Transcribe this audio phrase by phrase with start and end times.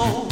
[0.00, 0.27] Oh.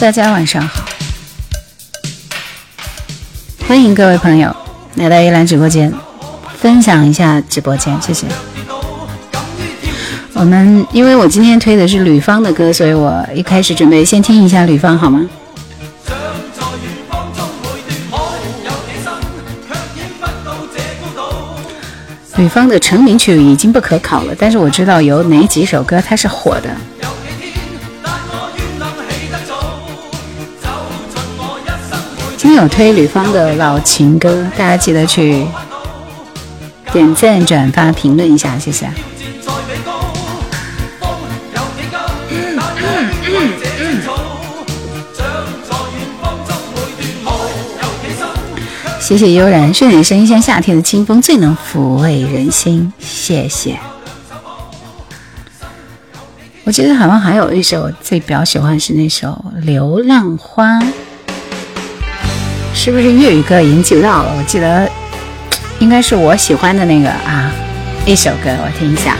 [0.00, 0.84] 大家晚上好，
[3.66, 4.54] 欢迎各位朋友
[4.94, 5.92] 来到依兰直播间，
[6.56, 8.24] 分享一下直播间，谢谢。
[10.34, 15.28] 我们因为我今天推的是吕方的歌，所以我一开始准备先听一下吕方，好吗？
[22.36, 26.70] 吕方的成名曲已经不可考了，但是我知道有哪几首歌它是火的。
[32.60, 35.46] 有推吕方的老情歌，大家记得去
[36.92, 38.90] 点赞、转发、评论一下，谢谢。
[48.98, 52.92] 谢谢悠然，睡你的声音像夏天的清风，最能抚慰人心。
[52.98, 53.78] 谢谢。
[56.64, 60.80] 我记得好像还有一首最比较喜欢是那首《流浪花》。
[62.80, 64.32] 是不是粤语歌已经记不到了？
[64.38, 64.88] 我记得
[65.80, 67.50] 应该是我喜欢的那个啊，
[68.06, 69.16] 一首歌，我听一下。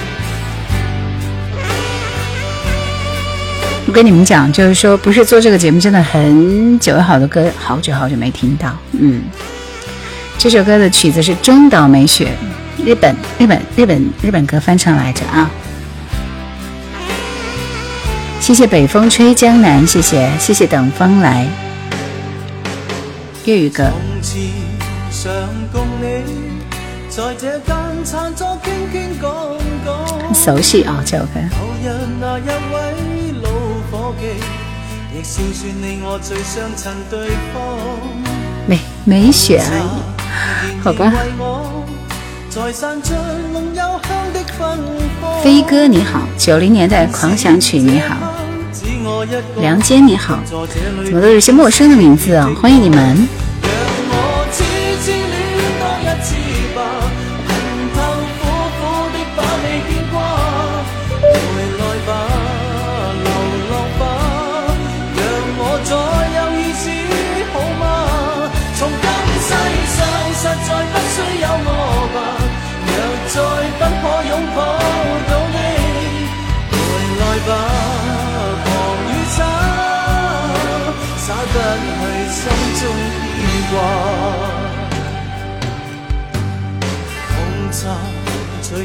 [3.84, 8.72] 我跟你们讲，就是说，不是做这个节目真的很久，有好多歌好久好久没听到。
[8.92, 9.24] 嗯，
[10.38, 12.28] 这首歌的曲子是中岛美雪，
[12.86, 15.50] 日本日本日本日本歌翻唱来着啊。
[18.40, 21.44] 谢谢北风吹江南，谢谢谢谢等风来。
[23.44, 23.84] 粤语歌。
[30.34, 31.40] 熟悉啊，这首歌。
[38.66, 41.12] 美美雪而已，好吧。
[45.42, 48.16] 飞哥你好，九零年代狂想曲你好，
[49.60, 52.50] 梁坚你好，怎么都是些陌生的名字啊？
[52.60, 53.28] 欢迎你们。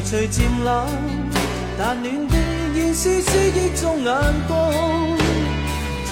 [0.05, 0.85] 随渐冷，
[1.79, 2.35] 但暖的
[2.75, 4.13] 现丝丝忆中眼
[4.47, 4.71] 光，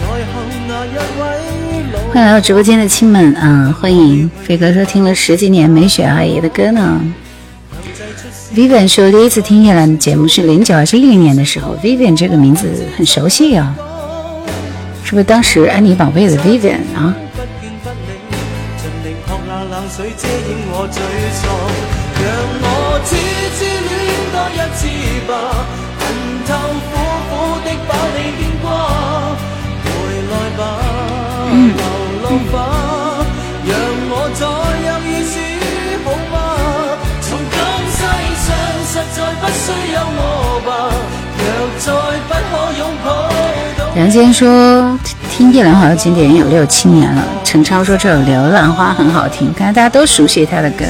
[0.09, 0.19] 欢
[2.15, 3.75] 迎来到直播间的亲们啊！
[3.79, 6.99] 欢迎飞哥说听了十几年梅雪阿姨的歌呢。
[8.55, 12.67] Vivian 说第一次听叶兰的节目是零九还是一零年的时候？Vivian 这个名字
[12.97, 13.75] 很熟悉啊，
[15.03, 17.15] 是不是当时安妮宝贝的 Vivian 啊？
[19.93, 20.31] 水遮掩
[20.71, 20.95] 我沮
[21.35, 21.43] 丧，
[22.23, 22.25] 让
[22.63, 22.65] 我
[23.03, 23.11] 痴
[23.57, 23.59] 痴
[23.89, 23.91] 恋
[24.31, 24.81] 多一次
[25.27, 25.31] 吧，
[25.99, 26.01] 恨
[26.47, 26.49] 透
[26.87, 26.89] 苦
[27.27, 27.31] 苦
[27.65, 28.65] 的把你牵挂，
[29.83, 29.85] 回
[30.31, 30.59] 来吧，
[31.75, 31.83] 流
[32.23, 32.80] 浪吧。
[43.93, 44.97] 杨坚说
[45.29, 47.21] 听叶良好的经典有六七年了。
[47.43, 50.85] 陈超说这首《流浪花》很好听，看来大家都熟悉他的歌。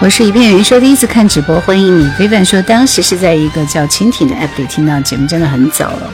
[0.00, 2.08] 我是一片云说第一次看直播，欢迎你。
[2.10, 6.08] 飞凡说当时是在一个叫蜻蜓的 app 里听到节目，真的很早了，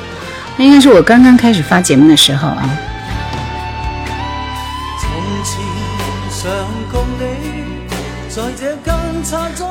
[0.56, 2.70] 那应该是我刚刚开始发节目的时候啊。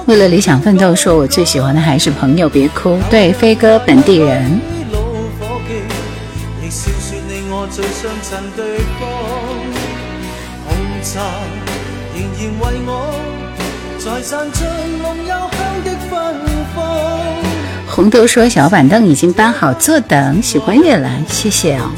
[0.05, 2.99] 为了理想奋斗，说我最喜欢的还是朋友别哭。
[3.09, 4.61] 对，飞哥本地人。
[12.37, 13.12] 红
[18.09, 20.41] 豆说：“小板凳已经搬好，坐等。
[20.41, 21.89] 喜欢夜来，谢谢哦。”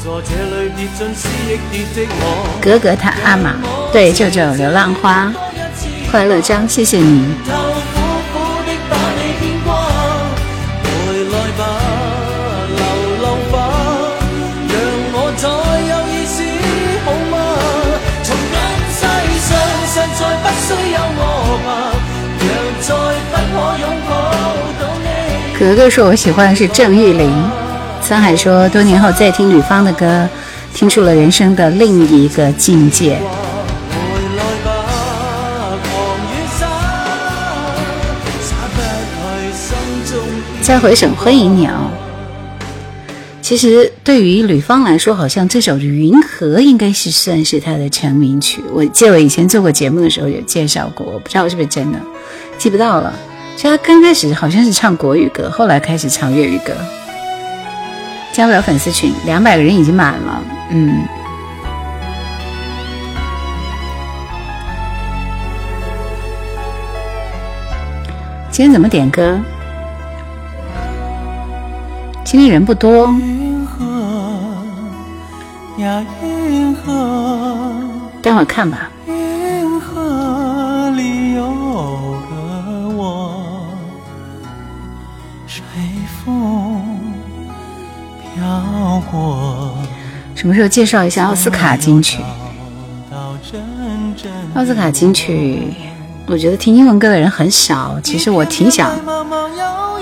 [2.62, 3.56] 格格他阿玛，
[3.92, 5.32] 对，舅舅流浪花，
[6.08, 7.24] 快乐张，谢谢你。
[25.66, 27.50] 格格说：“我喜欢的是郑玉玲。”
[28.00, 30.28] 沧海说：“多年后再听吕方的歌，
[30.72, 33.18] 听出了人生的另一个境界。”
[40.62, 41.90] 再回首，欢迎你哦。
[43.42, 48.62] 其实对于吕方来说，好像这首《云河》应该是算是他的成名曲。
[48.72, 51.98] 我记得我以前做过节目的时候有介绍过，我不知道是不是真的，
[52.56, 53.12] 记不到了。
[53.56, 56.74] 就他刚开始好像是唱国语歌，后来开始唱粤语歌。
[58.32, 60.42] 加不了粉丝群，两百个人已经满了。
[60.70, 61.02] 嗯。
[68.50, 69.40] 今天怎么点歌？
[72.24, 73.08] 今天人不多。
[78.22, 78.90] 待会儿看吧。
[90.34, 92.22] 什么时候介绍一下奥斯卡金曲？
[94.54, 95.72] 奥斯卡金曲，
[96.26, 97.98] 我觉得听英文歌的人很少。
[98.02, 98.90] 其实我挺想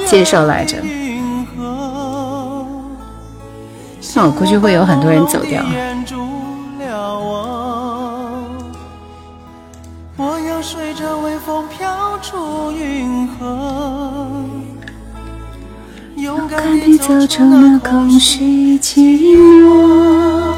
[0.06, 0.76] 介绍来着，
[4.14, 5.62] 那我估计会有很多人走掉。
[16.24, 18.98] 勇敢地走出那空虚寂
[19.60, 20.54] 寞。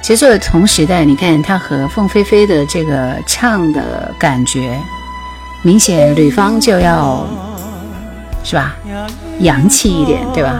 [0.00, 4.80] 其实作为同时代，你看他和凤飞飞的这个唱的感觉，
[5.60, 7.26] 明显吕方就要
[8.42, 8.74] 是吧，
[9.40, 10.58] 洋气一点，对吧？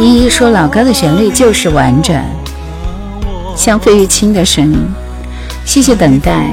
[0.00, 2.20] 依依说老歌的旋律就是完整，
[3.54, 4.84] 像费玉清的声音。
[5.64, 6.50] 谢谢等待。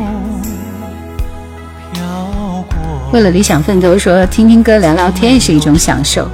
[3.11, 6.27] 为了理想奋斗，说听听歌、聊聊天也是一种享受。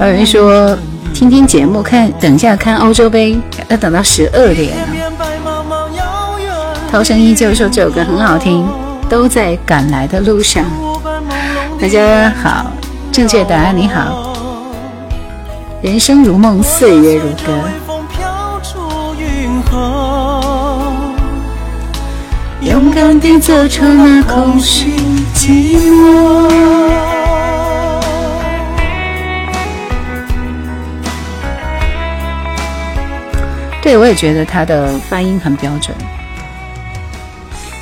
[0.00, 0.76] 有人说
[1.12, 3.36] 听听节目、看等一下看欧洲杯
[3.68, 4.84] 要等到十二点呢。
[6.90, 8.64] 涛声依旧说这首歌很好听，
[9.08, 10.64] 都在赶来的路上。
[11.80, 12.70] 大家好，
[13.10, 14.32] 正确答案你好。
[15.82, 17.52] 人生如梦，岁月如歌。
[22.60, 24.93] 勇敢地走出那空虚
[25.44, 26.48] 寂寞。
[33.82, 35.94] 对我也觉得他的发音很标准。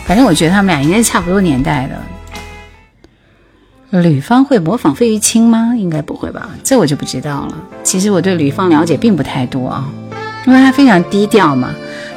[0.05, 1.97] 反正我觉得他们俩应该是差不多年代的。
[4.01, 5.73] 吕方会模仿费玉清吗？
[5.77, 7.55] 应该不会吧，这我就不知道了。
[7.85, 9.85] 其实我对吕方了解并不太多啊，
[10.49, 11.73] 因为他非常低调嘛。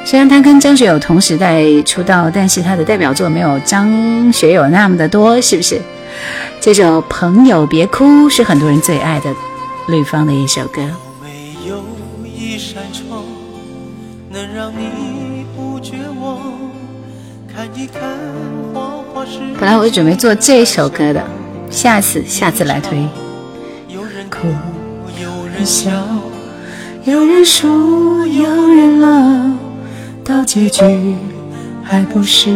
[0.06, 5.82] 虽然他跟张学友同时代出道，但是他的代表作没有张学友那么的多，是不是？
[6.60, 9.34] 这首《朋友别哭》是很多人最爱的
[9.88, 10.80] 吕方的一首歌。
[19.58, 21.20] 本来我是准备做这首歌的。
[21.68, 22.96] 下次，下次来推。
[23.88, 24.46] 有人哭，
[25.20, 25.90] 有人笑，
[27.04, 29.65] 有人输，有人老，
[30.26, 31.14] 到结局
[31.84, 32.50] 还不是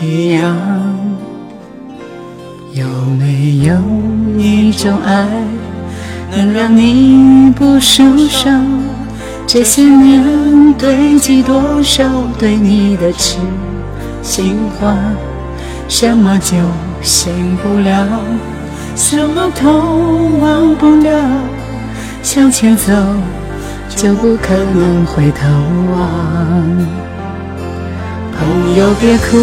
[0.00, 0.56] 一样？
[2.72, 2.86] 有
[3.18, 3.76] 没有
[4.38, 5.26] 一种爱，
[6.34, 8.64] 能让你不受伤？
[9.46, 13.36] 这些年堆积多少对你的痴
[14.22, 14.96] 心话？
[15.88, 16.56] 什么酒？
[17.02, 18.06] 醒不了，
[18.96, 21.20] 什么痛忘不了，
[22.22, 22.92] 向前走
[23.96, 25.46] 就不可能回头
[25.92, 26.00] 望。
[28.36, 29.38] 朋友别哭，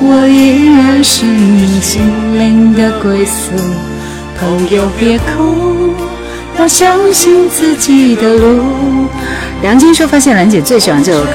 [0.00, 2.02] 我依然是你心
[2.38, 3.52] 灵的归宿。
[4.40, 5.94] 朋友别哭，
[6.58, 8.64] 要相信自己的路。
[9.62, 11.34] 梁静说发现兰姐最喜欢这首歌。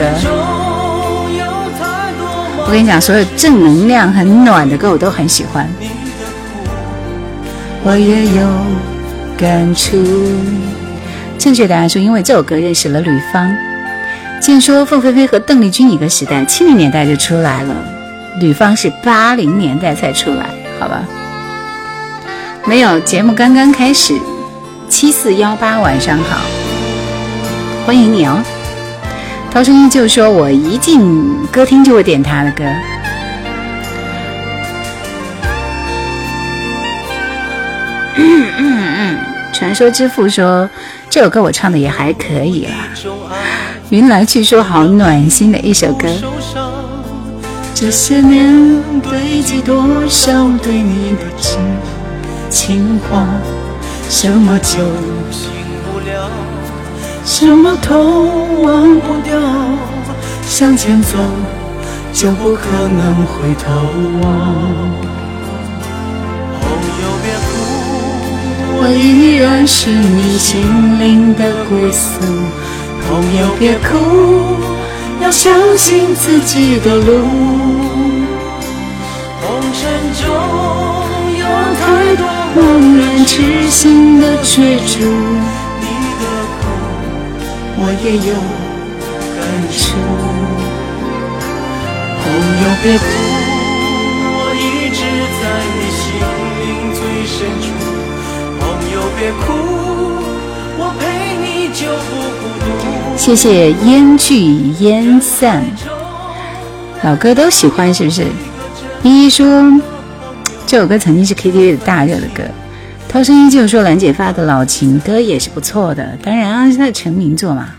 [2.65, 5.69] 我跟你讲，所有正能量、很暖的歌，我都很喜欢。
[7.83, 8.45] 我也有
[9.38, 9.95] 感触。
[11.38, 13.56] 正确答案是，因为这首歌认识了吕方。
[14.39, 17.75] 见说凤飞飞和邓丽君一个时代，七零年代就出来了，
[18.39, 20.46] 吕方是八零年代才出来，
[20.79, 21.03] 好吧？
[22.65, 24.13] 没有，节目刚刚开始。
[24.89, 26.41] 七四幺八，晚上好，
[27.86, 28.41] 欢迎你哦。
[29.51, 32.63] 涛声依旧说：“我一进歌厅就会点他的歌。”
[39.57, 40.69] 传说之父说
[41.09, 42.87] ：“这首歌我唱的也还可以啦。”
[43.89, 46.07] 云来去说：“好暖心的一首歌。”
[47.73, 51.59] 这些年堆积多少对你的情
[52.51, 53.25] 情话，
[54.07, 54.77] 什么就
[55.91, 56.29] 不了。
[57.25, 58.25] 什么都
[58.61, 59.39] 忘不掉，
[60.45, 61.17] 向前走
[62.13, 63.73] 就不可能回头
[64.21, 65.16] 望。
[65.16, 65.16] 朋
[68.89, 70.62] 我依然是你心
[70.98, 72.22] 灵的归宿。
[73.06, 73.98] 朋友别哭，
[75.22, 77.20] 要相信自己的路。
[79.41, 79.84] 红尘
[80.15, 80.24] 中
[81.36, 81.44] 有
[81.75, 82.24] 太多
[82.56, 82.58] 茫
[82.98, 85.03] 然痴心的追逐。
[85.82, 85.86] 你
[86.22, 86.24] 的
[86.56, 86.63] 苦
[87.75, 88.32] 我也有
[89.36, 90.00] 感触，
[92.24, 92.25] 朋
[92.63, 93.03] 友别哭，
[99.19, 99.51] 别哭，
[100.77, 102.45] 我陪你就不孤
[102.79, 103.17] 独。
[103.17, 104.36] 谢谢烟聚
[104.79, 105.63] 烟散，
[107.03, 108.27] 老歌都喜欢是不是？
[109.01, 109.81] 依依说
[110.67, 112.43] 这首歌曾经是 KTV 的大热的歌。
[113.09, 117.69] 涛声依旧说兰姐发的老情歌也是不错的，当然啊，是她的成名作嘛。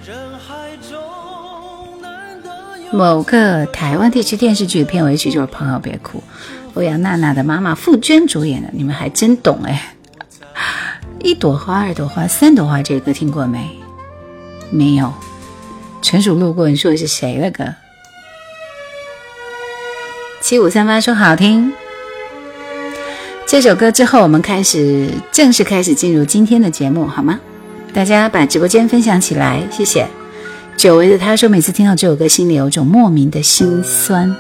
[2.90, 6.18] 某个台湾地区电视剧的片尾曲就是《朋友别哭》，
[6.74, 9.94] 欧阳娜娜的妈妈傅娟主演的，你们还真懂哎。
[11.20, 13.76] 一朵花，二朵花，三朵花，这个歌听过没？
[14.70, 15.12] 没有，
[16.00, 16.68] 纯属路过。
[16.68, 17.74] 你说的是谁的歌？
[20.40, 21.72] 七五三八说好听。
[23.46, 27.40] 这首歌之后，我们开始正式开始进入今天的节目，好吗？
[27.92, 30.06] 大家把直播间分享起来，谢谢。
[30.76, 34.34] 久违的他说，每次听到这首歌，心里有种莫名的心酸。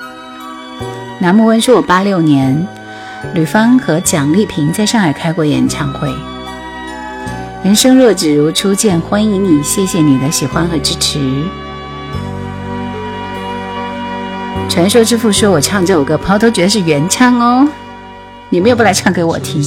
[1.20, 2.66] 南木温说，我八六年，
[3.34, 6.08] 吕方和蒋丽萍在上海开过演唱会。
[7.64, 11.18] 人生若只如初见，欢迎你，谢谢你的喜欢和支持。
[14.68, 17.68] 传说之父说我唱这首歌，朋友都觉得是原唱哦。
[18.48, 19.60] 你们要不来唱给我听？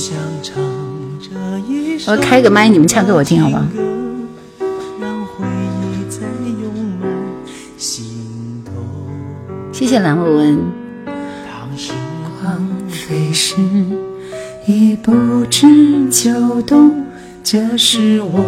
[2.08, 3.64] 我开个麦，你们唱给我听，好不好？
[9.74, 10.60] 谢谢蓝文文。
[11.76, 11.92] 时
[12.42, 13.56] 光飞逝，
[14.66, 17.06] 已不知秋冬，
[17.44, 18.46] 这是我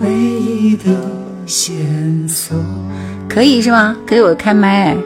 [0.00, 0.84] 唯一的
[1.46, 1.74] 线
[2.28, 2.56] 索。
[3.28, 3.96] 可以是吗？
[4.06, 4.96] 可以，我开麦。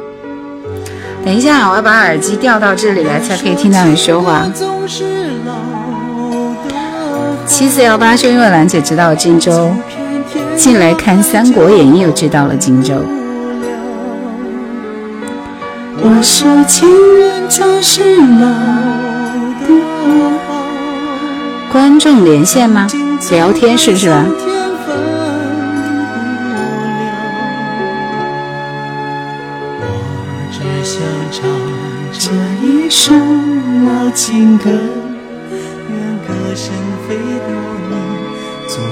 [1.24, 4.46] 等一下，我要把耳机调到这里来，才可以听到你说话。
[7.46, 9.70] 七四幺八是因为兰姐知道荆州，
[10.56, 12.94] 进来看《三国演义》又知道了荆州。
[16.04, 16.88] 我说情
[17.18, 18.48] 人总是老
[19.66, 19.68] 的
[21.70, 22.88] 观众连线吗？
[23.30, 24.26] 聊天室是吧？
[32.12, 32.30] 这
[32.66, 36.74] 一首老情歌，愿歌声
[37.08, 37.48] 飞到
[37.88, 37.94] 你
[38.68, 38.86] 左右。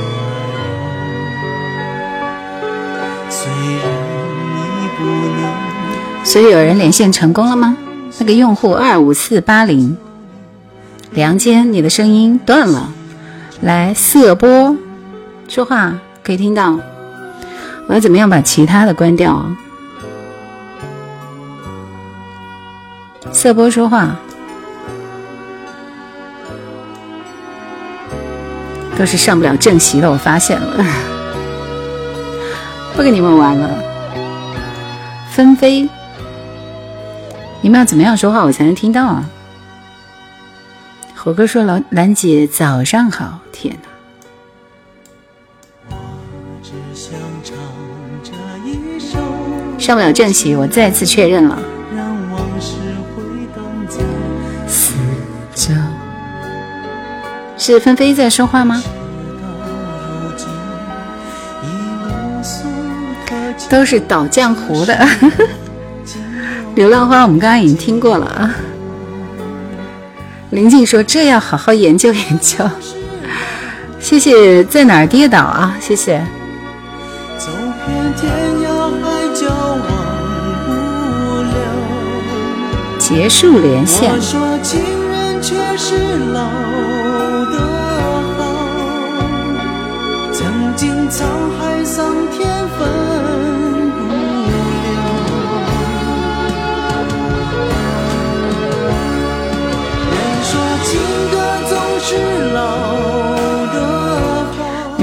[3.28, 3.82] 虽然
[4.56, 4.58] 你
[4.96, 6.24] 不能。
[6.24, 7.76] 所以有人连线成功了吗？
[8.18, 9.96] 那个用户二五四八零，
[11.12, 12.92] 梁坚，你的声音断了。
[13.62, 14.74] 来，色波
[15.48, 16.78] 说话可以听到。
[17.86, 19.44] 我要怎么样把其他的关掉？
[23.32, 24.16] 色波说话
[28.96, 30.84] 都是上不了正席的，我发现了，
[32.96, 33.68] 不跟你们玩了。
[35.30, 35.88] 纷飞，
[37.60, 39.24] 你们要怎么样说话我才能听到啊？
[41.22, 43.88] 火哥说：“兰兰姐早上好。”天哪！
[49.78, 51.58] 上不了正席，我再次确认了。
[57.58, 58.82] 是纷飞在说话吗？
[63.68, 64.98] 都是倒浆糊的。
[66.74, 68.56] 流浪花，我们刚刚已经听过了啊。
[70.50, 72.68] 林静说：“这要好好研究研究。
[74.00, 75.76] ”谢谢，在哪儿跌倒啊？
[75.80, 76.20] 谢谢。
[82.98, 84.12] 结束连线。
[84.12, 84.20] 你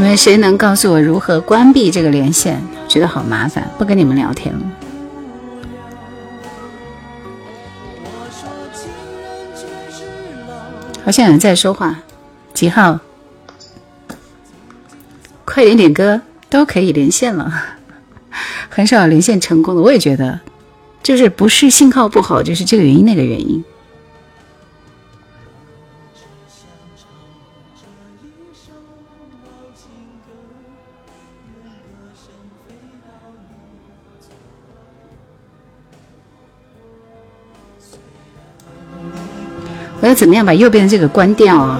[0.07, 2.61] 们谁能告诉我如何关闭这个连线？
[2.87, 4.61] 觉得好麻烦，不跟你们聊天了。
[11.03, 11.99] 好像有人在说话，
[12.53, 13.01] 几号？
[15.43, 17.51] 快点点歌，都可以连线了。
[18.69, 20.39] 很少连线成功的，我也觉得，
[21.03, 23.61] 就是不是信号不好，就是这个原因那个原因。
[40.07, 41.79] 要怎么样把右边的这个关掉啊？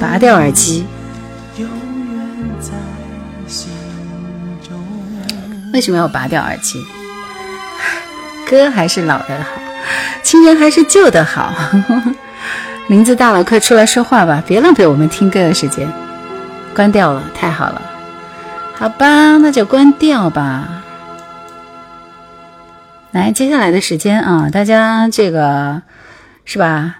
[0.00, 0.86] 拔掉耳机。
[5.72, 6.82] 为什么要拔掉耳机？
[8.48, 9.60] 歌还是老的好，
[10.22, 11.52] 亲人还是旧的好。
[11.52, 12.02] 呵呵
[12.88, 15.92] 林子大了，快出来说话吧，别浪费我们听歌的时间。
[16.72, 17.82] 关掉了，太好了。
[18.74, 20.84] 好吧，那就关掉吧。
[23.10, 25.82] 来，接下来的时间啊，大家这个
[26.44, 26.98] 是吧？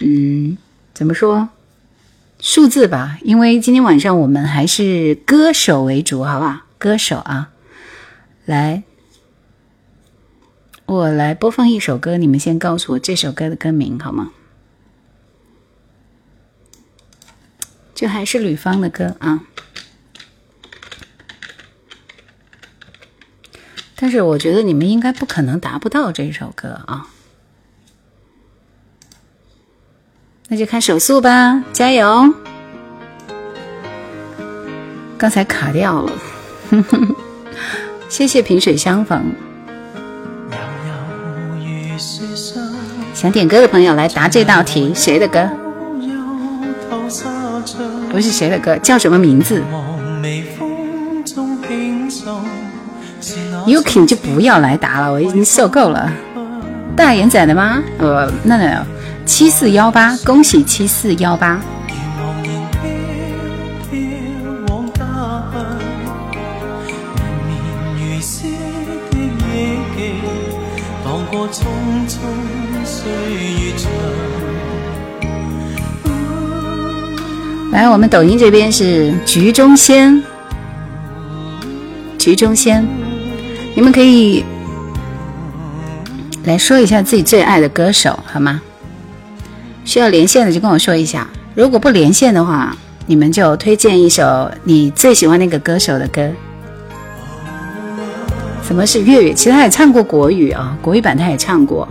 [0.00, 0.56] 嗯，
[0.94, 1.50] 怎么说？
[2.40, 6.60] 数字吧，因为今天晚上我们还是歌手为主，好不好？
[6.78, 7.50] 歌手啊，
[8.46, 8.84] 来，
[10.86, 14.30] 我来播放一首歌，你们先告诉我这首歌的歌名好吗？
[17.96, 19.40] 这还是吕方的歌啊，
[23.96, 27.08] 但是我觉得你们应该不可能达不到这首歌啊，
[30.48, 32.34] 那就看手速吧，加油！
[35.16, 36.12] 刚才卡掉了，
[38.10, 39.32] 谢谢萍水相逢。
[43.14, 45.48] 想点歌的朋友来答这道题，谁的歌？
[48.10, 49.62] 不是谁的歌，叫什么名字
[53.66, 56.10] ？Yuki 就不要来答了，我已经受够了。
[56.96, 57.82] 大眼仔的吗？
[57.98, 58.86] 呃，那那
[59.26, 61.60] 七四幺八，恭喜七四幺八。
[77.76, 80.22] 来，我们抖音这边是局中仙，
[82.16, 82.82] 局中仙，
[83.74, 84.42] 你们可以
[86.44, 88.62] 来说一下自己最爱的歌手好吗？
[89.84, 96.26] 需要连线的就跟我说一下，如果不连线的话，你们就推荐一首你最喜欢那个歌手的歌。
[98.66, 99.34] 什么是粤语？
[99.34, 101.86] 其实他也唱过国语啊，国语版他也唱过。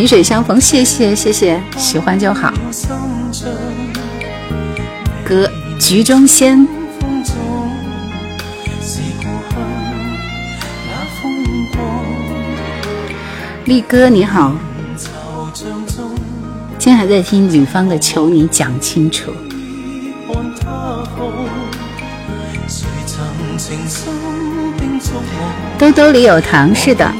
[0.00, 2.50] 萍水相逢，谢谢谢谢，喜欢就好。
[5.22, 5.46] 歌
[5.78, 6.58] 《局中仙》。
[13.66, 14.54] 力哥你好，
[16.78, 19.30] 今天还在听吕方的《求你讲清楚》。
[25.78, 27.12] 兜兜里有糖，是的。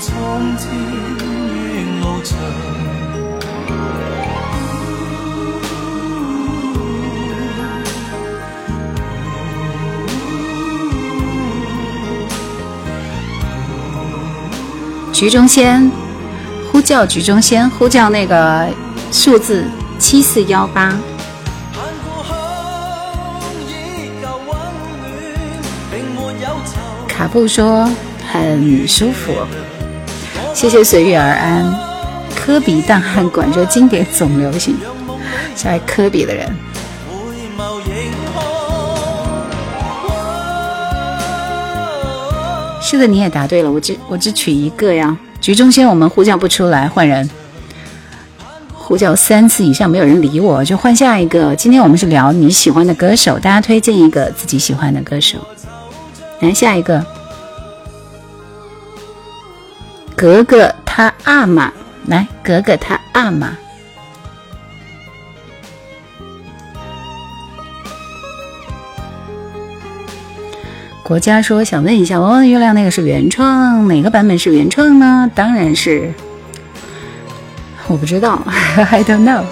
[15.21, 15.93] 局中仙，
[16.73, 18.67] 呼叫局中仙，呼叫那个
[19.13, 19.67] 数字
[19.99, 20.97] 七四幺八。
[27.07, 27.87] 卡布说
[28.33, 29.31] 很舒服，
[30.55, 31.71] 谢谢随遇而安。
[32.35, 34.75] 科比档案馆说经典总流行，
[35.55, 36.49] 是爱科比的人。
[37.07, 37.15] 回
[37.59, 37.79] 眸
[42.91, 45.17] 这个，你也答对了，我只我只取一个呀。
[45.41, 47.31] 局中仙我们呼叫不出来，换人。
[48.75, 51.55] 呼叫三次以上没有人理我，就换下一个。
[51.55, 55.39] 今天我们是聊你喜欢的歌手，大家推荐一个自己喜欢的歌手。
[56.41, 57.07] 来下一个，
[60.17, 61.73] 格格他阿玛，
[62.07, 63.57] 来格格他阿玛。
[71.11, 75.29] 国家说想问一下，弯弯的月亮那个是原创，哪个版本是原创呢？
[75.35, 76.15] 当然是，
[77.89, 79.43] 我不知道， I don't know。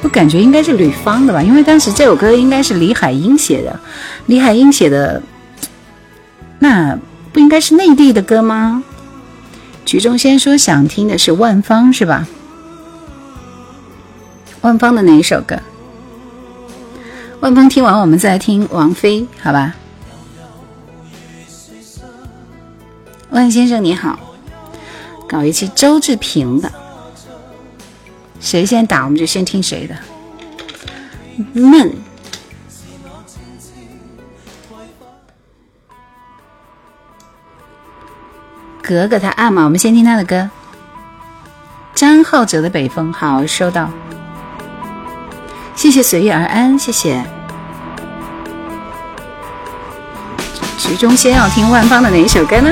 [0.00, 3.78] 我感觉应该是吕方的吧，因为当时这首歌应该是李海英写的，
[4.24, 5.22] 李海英写的。
[6.58, 6.98] 那
[7.34, 8.82] 不应该是内地的歌吗？
[9.84, 12.26] 局中先说想听的是万芳是吧？
[14.62, 15.58] 万芳的哪一首歌？
[17.40, 19.74] 万芳听完我们再听王菲，好吧？
[23.34, 24.16] 万先生你好，
[25.28, 26.70] 搞一期周志平的，
[28.38, 29.96] 谁先打我们就先听谁的。
[31.52, 31.92] 闷。
[38.80, 40.48] 格格他爱嘛，我们先听他的歌。
[41.92, 43.90] 张浩哲的北风，好收到，
[45.74, 47.24] 谢谢随遇而安，谢谢。
[50.78, 52.70] 局中先要听万芳的哪一首歌呢？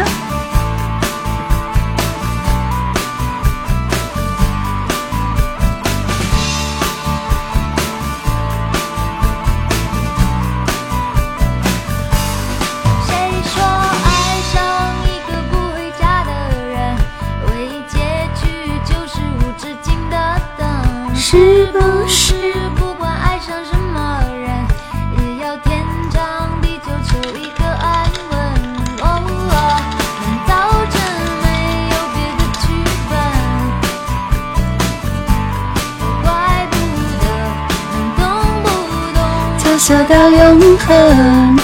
[40.05, 41.59] 到永恒。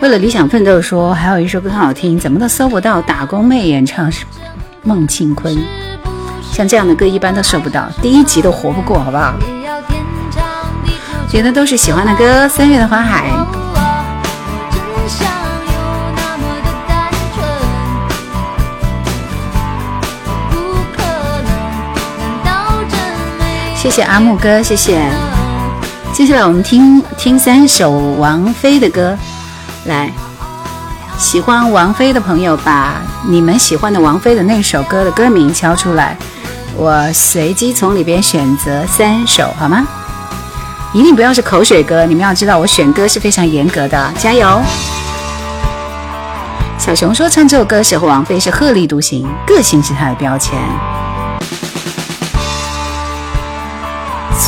[0.00, 3.02] 为了理想奋斗，说还有一首歌很好听，怎么都搜不到。
[3.02, 4.24] 打工妹演唱是
[4.82, 5.56] 孟庆坤，
[6.52, 9.34] 像这样的歌一般都搜不到，第一集都活不过，好不好？
[11.28, 13.30] 觉得都是喜欢的歌，三月的花海。
[23.80, 25.00] 谢谢阿木哥，谢谢。
[26.12, 29.16] 接下来我们听听三首王菲的歌，
[29.84, 30.10] 来，
[31.16, 36.16] 喜欢王菲的朋友把你们喜欢的王菲的那首歌的歌名敲出来，
[36.74, 39.86] 我随机从里边选择三首，好吗？
[40.92, 44.60] 一定不要是口水歌，你们要知道我选歌是非常严格的，加油！
[46.76, 50.58] 小熊说唱这首歌时候，王菲是鹤立独行，个性是她的标签。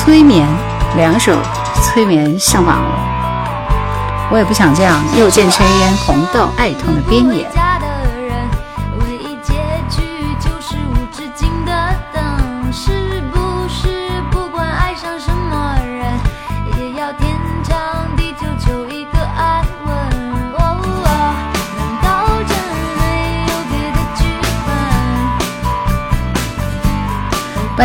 [0.02, 0.48] 催眠，
[0.96, 1.36] 两首
[1.82, 4.98] 催眠上榜了，我也不想这样。
[5.14, 7.59] 又见炊烟，红豆爱痛的边缘。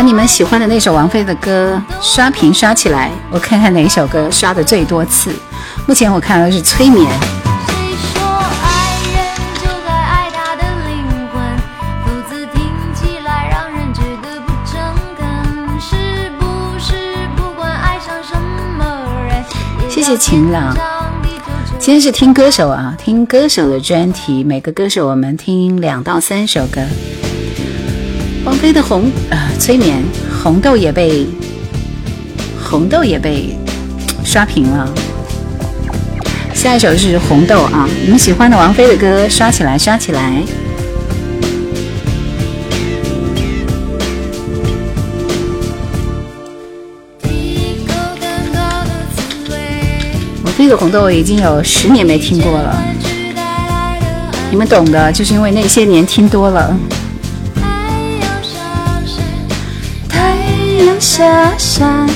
[0.06, 5.34] 你们喜欢的那首王菲的歌刷屏刷起来，我看看哪首歌刷的最多次。
[5.84, 7.04] 目前我看到的是《催眠》。
[19.90, 20.72] 谢谢晴朗。
[21.80, 26.80] 今天是听歌手啊，听歌手的专题，每个歌手我们听两到三首歌。
[28.44, 29.10] 王菲的红，
[29.58, 30.02] 催眠，
[30.42, 31.26] 红豆也被
[32.62, 33.56] 红豆也被
[34.24, 34.88] 刷屏了。
[36.54, 40.42] 下一首是红豆啊，你们喜欢的王菲的歌刷起来，刷起来。
[50.44, 52.82] 王菲的红豆已经有十年没听过了，
[54.50, 56.76] 你们懂的，就是因为那些年听多了。
[60.98, 62.08] 下山，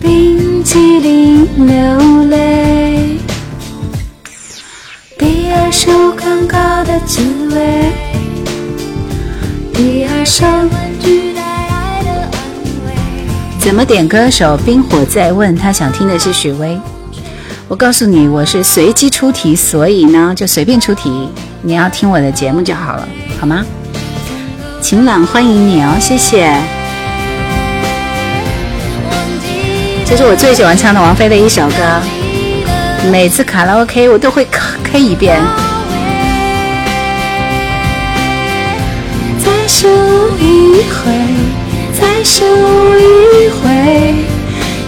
[0.00, 3.16] 冰淇淋流泪，
[5.18, 7.20] 第二首更高的滋
[7.54, 7.92] 味，
[9.74, 10.46] 第二首
[13.58, 14.56] 怎么点歌手？
[14.58, 16.80] 冰火在问他想听的是许巍。
[17.68, 21.28] 我告诉你，我是随机出题，所以呢就随便出题，
[21.62, 23.08] 你要听我的节目就好了，
[23.40, 23.64] 好吗？
[24.80, 26.79] 晴朗，欢迎你哦，谢谢。
[30.10, 31.76] 这是我最喜欢唱的王菲的一首歌，
[33.12, 34.44] 每次卡拉 OK 我都会
[34.82, 35.40] K 一遍。
[39.38, 39.86] 再数
[40.40, 41.12] 一回，
[41.92, 42.44] 再数
[42.98, 44.16] 一回，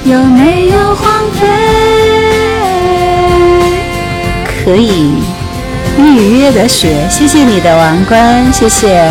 [0.04, 1.46] 有没有荒废？
[4.64, 5.22] 可以
[5.96, 9.08] 预约的雪，谢谢你的王冠，谢谢。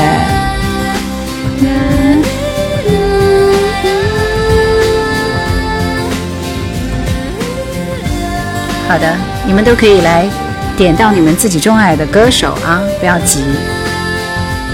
[8.92, 9.16] 好的，
[9.48, 10.28] 你们都可以来
[10.76, 13.40] 点到你们自己钟爱的歌手啊，不要急。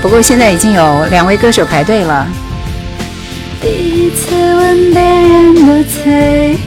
[0.01, 2.25] 不过现在已经有两位歌手排队了。
[3.61, 6.57] 第一次吻别人的嘴，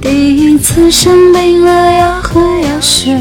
[0.00, 3.14] 第一次生病了要喝药水。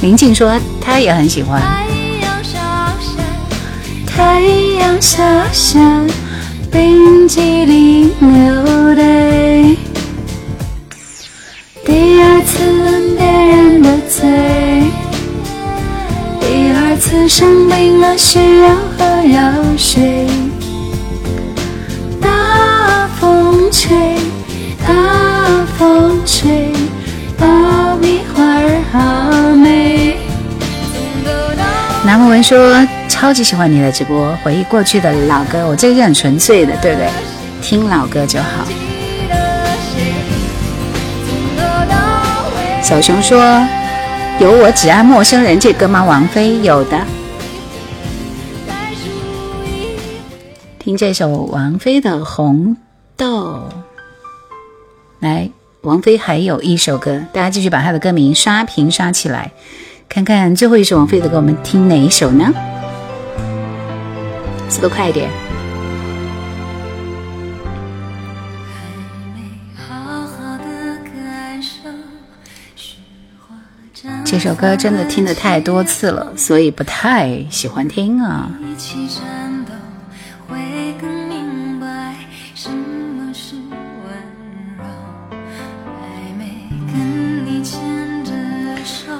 [0.00, 1.62] 林静说她也很喜欢。
[4.04, 4.40] 太
[4.80, 6.04] 阳下山，
[6.72, 9.76] 冰激凌流泪。
[11.98, 14.22] 第二次吻别人的嘴，
[16.40, 20.28] 第二次生病了需要喝药水。
[22.20, 24.14] 大风吹，
[24.86, 26.70] 大风吹，
[27.36, 30.18] 爆米花儿好美。
[32.04, 37.08] 南木文说超级喜欢你的直播，回忆过去的老歌，我这个是很纯粹的，对不对？
[37.60, 38.64] 听老歌就好。
[42.88, 43.38] 小熊说
[44.40, 46.98] ：“有我只爱陌生人这歌吗？”王菲有的。
[50.78, 52.74] 听这首王菲的《红
[53.14, 53.44] 豆》。
[55.18, 55.50] 来，
[55.82, 59.52] 王菲还有一首歌，大家继续把她的歌名刷屏刷起来，
[60.08, 62.50] 看看最后一首王菲的歌，我们听哪一首呢？
[64.70, 65.28] 速度快一点。
[74.30, 78.50] 这首歌真的听的太多次了，所以不太喜欢听啊。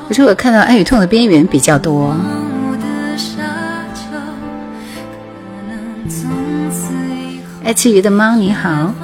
[0.07, 2.15] 可是我看到爱与痛的边缘比较多。
[7.65, 8.95] 爱吃鱼的猫你好。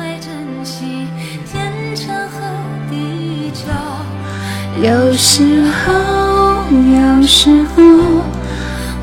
[4.83, 5.93] 有时候，
[6.73, 7.83] 有时候，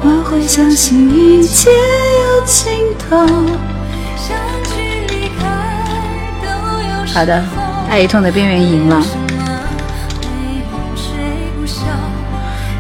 [0.04, 2.72] 我会相信一切有尽
[3.10, 3.26] 头。
[7.14, 7.44] 好的，
[7.90, 9.02] 爱与痛的边缘赢了。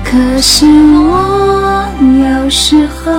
[0.03, 1.85] 可是我
[2.43, 3.13] 有时候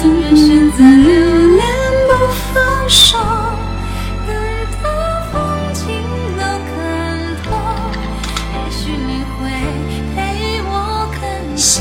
[0.00, 1.10] 总是选择留
[1.56, 1.64] 恋
[2.08, 2.12] 不
[2.52, 3.18] 放手。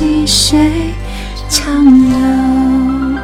[0.02, 0.60] 细水
[1.48, 3.20] 长流。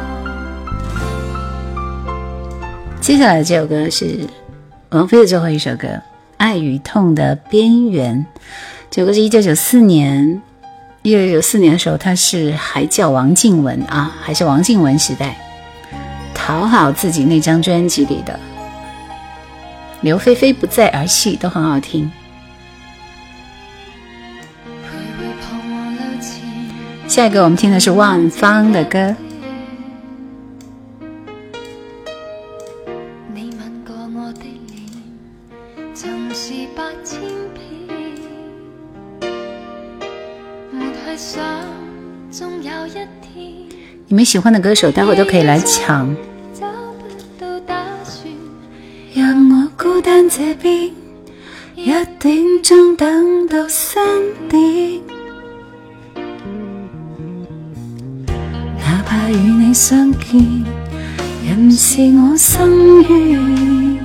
[3.00, 4.20] 接下来这首歌是
[4.90, 5.88] 王菲的最后一首歌，
[6.36, 8.24] 爱与痛的边缘》。
[8.92, 10.40] 这首歌是一九九四年，
[11.02, 15.36] 一九九四年的时候，他是还叫王静文啊，还是王静文时代，
[16.32, 18.38] 《讨好自己》那张专辑里的。
[20.02, 22.08] 刘菲菲不在儿戏都很好听。
[27.08, 29.16] 下一个我们听的是万芳的歌。
[44.06, 46.14] 你们喜欢的歌手，待会都可以来抢。
[49.14, 50.92] 让我孤单这边，
[51.74, 54.04] 一点钟等到三
[54.48, 55.17] 点。
[59.30, 60.64] 与你相见，
[61.46, 63.98] 任是我心愿。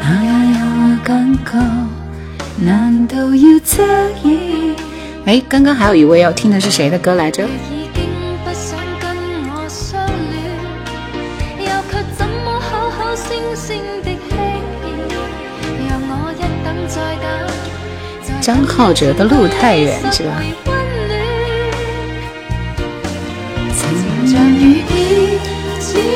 [0.00, 1.58] 哪也有我感觉，
[2.64, 3.82] 难道要这
[4.28, 4.76] 样？
[5.26, 7.46] 哎，刚刚还有一位要听的是谁的歌来着？
[18.40, 20.42] 张浩哲的路太远，是吧？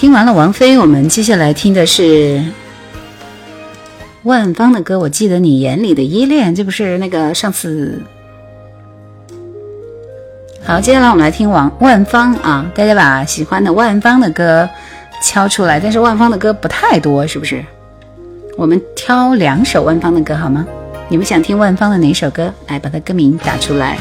[0.00, 2.42] 听完了王菲，我们接下来听的是
[4.22, 4.98] 万芳的歌。
[4.98, 8.00] 我记得你眼里的依恋，这不是那个上次。
[10.64, 14.66] 好，接下来我们来听王万芳啊，大家把喜欢的万芳的歌
[15.22, 15.78] 敲出来。
[15.78, 17.62] 但是万芳的歌不太多，是不是？
[18.56, 20.66] 我们挑两首万芳的歌好吗？
[21.10, 22.50] 你们想听万芳的哪首歌？
[22.68, 23.98] 来，把它歌名打出来。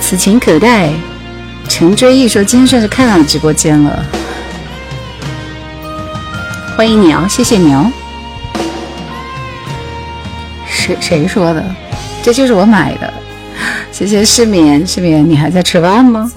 [0.00, 0.94] 此情可待
[1.68, 2.26] 成追忆。
[2.26, 4.04] 说今天算是看到你直播间了，
[6.76, 7.92] 欢迎你哦，谢谢你哦。
[10.66, 11.64] 谁谁说的？
[12.22, 13.12] 这就是我买的。
[13.92, 16.32] 谢谢失眠，失眠，你还在吃饭吗？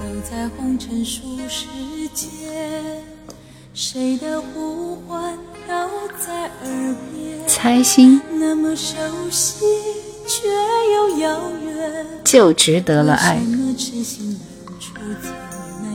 [7.46, 8.20] 猜心。
[12.24, 13.38] 就值得了爱。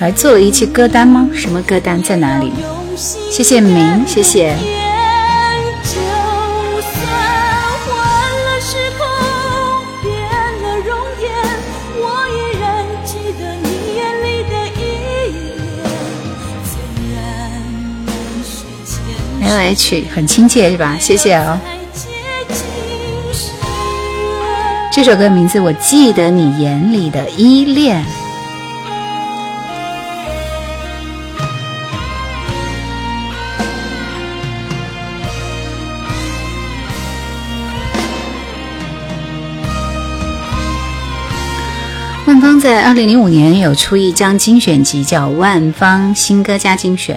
[0.00, 1.28] 还做了一期歌单吗？
[1.34, 2.50] 什么歌单在哪里？
[2.96, 4.56] 谢谢明，谢谢。
[19.42, 20.96] L H 很亲切是吧？
[20.98, 21.60] 谢谢哦。
[24.90, 28.02] 这首歌名字我记得你眼里的依恋。
[42.40, 47.16] 方在二零零五年有出一张精选集，叫《万芳新歌加精选》。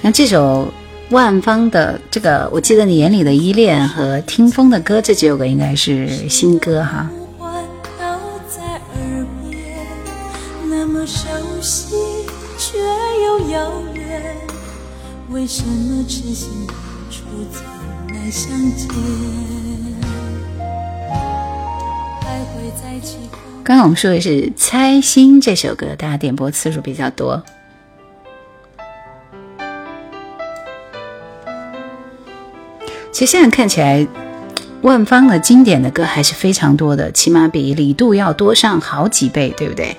[0.00, 0.72] 那这首。
[1.10, 7.08] 万芳的这个，我记得你眼里的依恋和听风的歌，这几首歌应该是新歌哈。
[23.68, 27.44] 刚刚我们说的是《猜心》这首歌，大家点播次数比较多。
[33.12, 34.06] 其实现在看起来，
[34.80, 39.94] 万芳的经典的歌还是非常多的，起码比李杜要多上好几倍，对不对？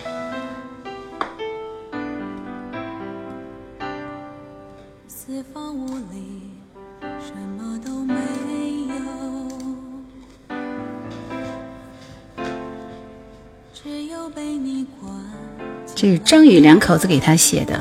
[16.01, 17.77] 这是张宇两口子给他写的。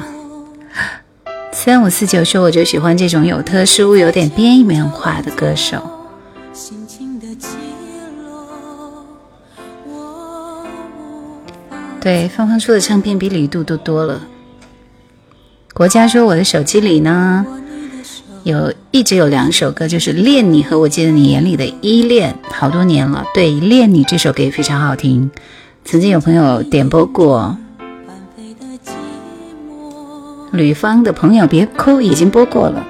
[1.53, 5.81] 三五四九说，我就喜欢这种有特殊、有点边缘化的歌手。
[12.01, 14.21] 对，芳芳出的唱片比李杜都多了。
[15.73, 17.47] 国家说，我的手机里呢，
[18.43, 23.25] 有一直有两首歌，就是《恋你》和《我记得你眼里的依恋》，好多年了。
[23.33, 25.31] 对，《恋你》这首歌也非常好听，
[25.85, 27.57] 曾经有朋友点播过。
[30.53, 32.87] 吕方的朋友别哭，已经播过了。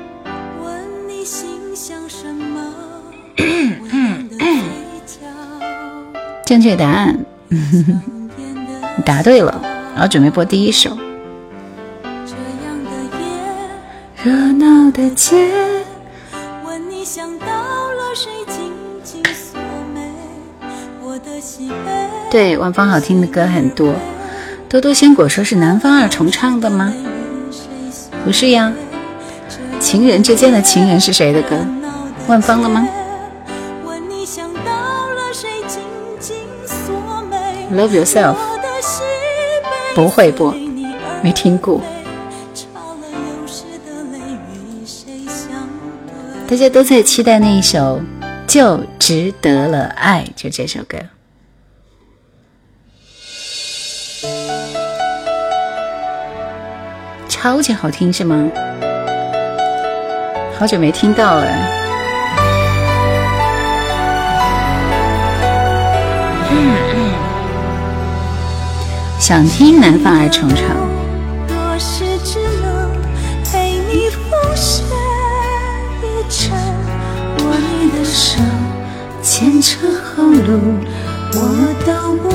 [6.44, 7.59] 正确答案，你
[9.04, 9.61] 答对了。
[9.92, 10.96] 然后准备播第一首。
[14.24, 15.36] 热闹的街，
[16.64, 18.72] 问你想到了谁紧
[19.04, 19.61] 紧锁
[19.94, 20.00] 眉
[21.02, 21.74] 我的喜悲。
[22.30, 23.94] 对，万芳好听的歌很多。
[24.70, 26.92] 多多鲜果说是南方二重唱的吗？
[28.25, 28.73] 不是呀，
[29.81, 31.57] 情人之间的情人是谁的歌？
[32.27, 32.87] 万芳的吗
[37.73, 38.37] ？Love yourself，
[39.95, 40.55] 不会播，
[41.23, 41.81] 没听过。
[46.47, 48.01] 大家都在期待那一首
[48.47, 50.99] 《就值得了爱》，就这首歌。
[57.41, 58.51] 超级好听是吗？
[60.59, 61.47] 好久没听到了。
[69.20, 70.59] 想听南方二重唱。
[79.22, 80.59] 前车后路
[81.34, 81.39] 我
[81.86, 82.28] 都不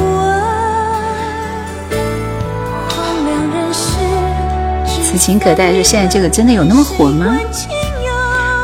[5.14, 7.38] 此情可待，就现在这个真的有那么火吗？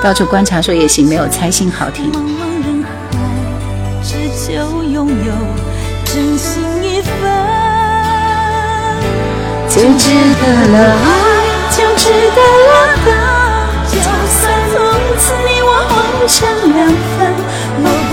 [0.02, 2.12] 到处观察说也行，没有猜心好听。
[9.70, 10.10] 就值
[10.42, 10.76] 得了
[11.06, 11.08] 爱，
[11.70, 12.72] 就值得了
[13.06, 13.14] 等。
[13.92, 14.42] 就算
[14.72, 14.76] 从
[15.20, 15.94] 此你我红
[16.28, 16.34] 尘
[16.74, 17.30] 两分，
[17.78, 18.12] 我不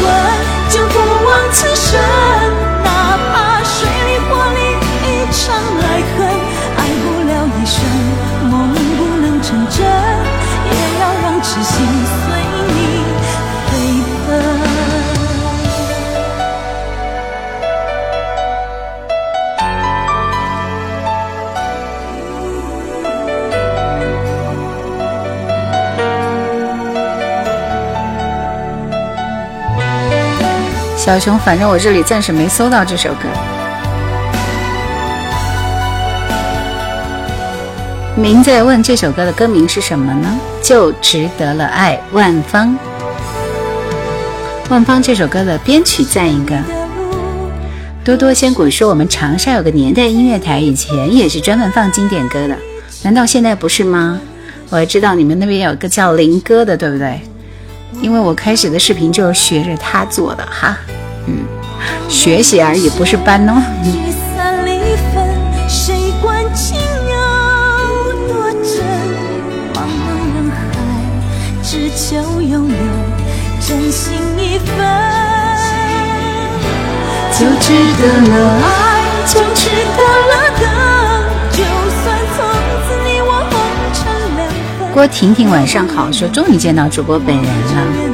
[0.00, 0.39] 春，
[31.10, 33.28] 小熊，反正我这里暂时没搜到这首歌。
[38.14, 40.38] 您在问这首歌的歌名是什么呢？
[40.62, 42.76] 就值得了爱，万芳。
[44.68, 46.56] 万芳这首歌的编曲赞一个。
[48.04, 52.56] 多多仙谷说，我们长沙有个年代音乐台，以前也是专门放经典歌的，
[53.02, 54.20] 难道现在不是吗？
[54.68, 57.20] 我还知道你们那边有个叫林哥的，对不对？
[58.00, 60.78] 因为我开始的视频就是学着他做的哈，
[61.30, 61.46] 嗯，
[62.08, 63.62] 学习而已，不是搬哦。
[77.32, 78.66] 就值得了爱，
[79.26, 80.62] 就值得了等，
[81.50, 81.58] 就
[82.02, 82.04] 算
[82.36, 82.38] 从
[82.84, 83.52] 此你我红
[83.94, 83.98] 尘
[84.36, 84.38] 两
[84.78, 84.92] 分。
[84.92, 88.09] 郭婷婷晚上好，说终于见到主播本人了。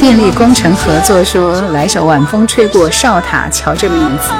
[0.00, 4.30] 电力工程合作说来首晚风吹过哨塔，瞧这名字。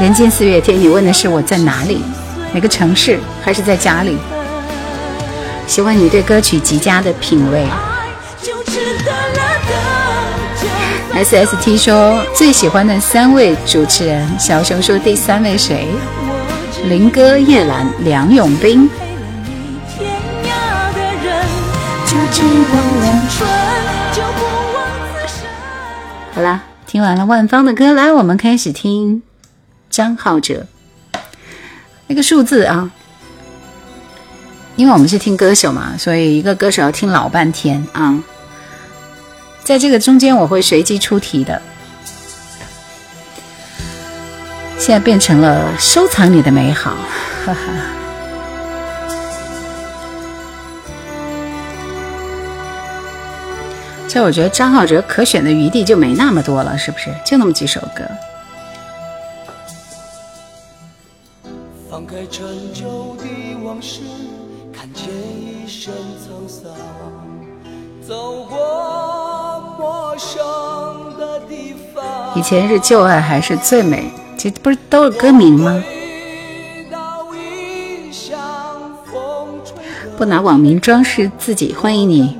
[0.00, 2.02] 人间四月天，你问的是我在哪里，
[2.54, 4.16] 哪个城市，还是在家里？
[5.66, 7.66] 喜欢你对歌曲极佳的品味。
[11.14, 15.86] S S T 说最喜欢的三位主持人，小熊说第三位谁？
[16.88, 18.88] 林哥、叶兰、梁永斌。
[26.34, 29.22] 好啦，听完了万芳的歌，来，我们开始听
[29.88, 30.66] 张浩哲。
[32.08, 32.90] 那个数字啊，
[34.76, 38.22] 因为我们是听歌手嘛，所以一个歌手要听老半天啊。
[39.62, 41.62] 在这个中间，我会随机出题的。
[44.84, 46.96] 现在变成了收藏你的美好，
[47.46, 47.60] 哈哈。
[54.08, 57.14] 这我觉得张浩哲可选的余地就没那么多了，是不是？
[57.24, 58.04] 就那么几首歌。
[62.04, 63.24] 开陈旧的
[63.64, 64.00] 往事，
[64.76, 66.72] 看见一身沧桑。
[68.06, 70.36] 走过陌生
[71.16, 72.04] 的地方。
[72.34, 74.10] 以前是旧爱还是最美？
[74.36, 75.82] 这不是都是歌名吗？
[80.18, 82.38] 不拿网名装饰自己，欢迎你。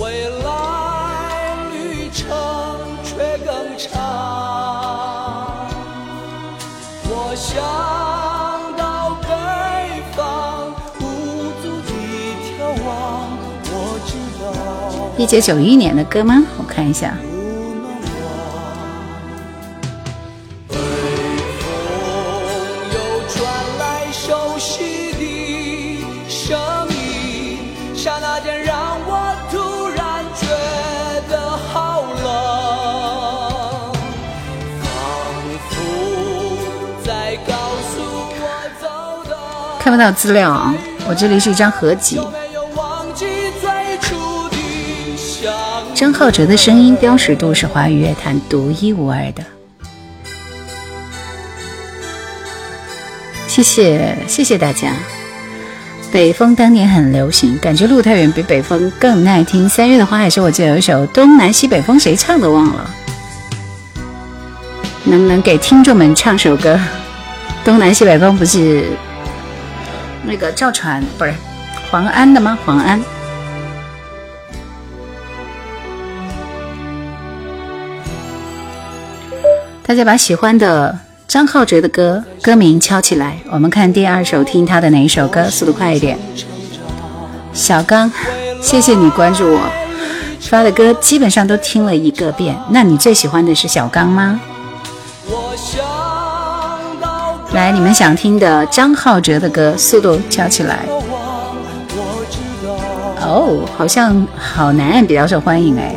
[0.00, 2.28] 未来旅程
[3.02, 5.17] 却更长。
[15.18, 16.44] 一九九一年的歌吗？
[16.56, 17.12] 我看一下。
[39.80, 40.72] 看不到资料啊！
[41.08, 42.20] 我这里是一张合集。
[45.98, 49.42] 张浩哲的声音标识度是华语乐坛独一无二的。
[53.48, 54.92] 谢谢谢谢大家。
[56.12, 59.68] 北风当年很流行，感觉路太远比北风更耐听。
[59.68, 62.88] 三月的花海是我记得有一首东南西北风，谁唱的忘了？
[65.02, 66.78] 能不能给听众们唱首歌？
[67.64, 68.84] 东南西北风不是？
[70.22, 71.34] 那个赵传不是
[71.90, 72.56] 黄安的吗？
[72.64, 73.02] 黄安，
[79.88, 80.94] 大家把喜欢的
[81.26, 83.38] 张浩哲的歌歌名敲起来。
[83.50, 85.48] 我们看第二首，听他的哪一首歌？
[85.48, 86.18] 速度快一点。
[87.54, 88.12] 小刚，
[88.60, 89.62] 谢谢你关注我，
[90.40, 92.54] 发的歌基本上都听了一个遍。
[92.68, 94.38] 那你最喜欢的是小刚吗？
[97.54, 100.80] 来，你们想听的张浩哲的歌，速度敲起来。
[103.22, 105.94] 哦，好像好男人比较受欢迎哎。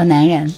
[0.00, 0.50] 好男人。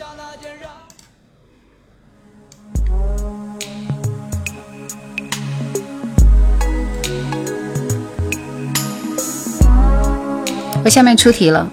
[10.84, 11.68] 我下面出题了，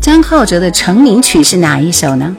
[0.00, 2.34] 张浩哲的成名曲是哪一首呢？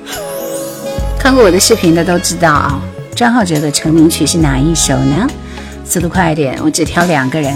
[1.20, 2.82] 看过我的视频的都知道啊，
[3.16, 5.28] 张浩哲的成名曲是哪一首呢？
[5.86, 7.54] 速度快一点，我只挑两个人。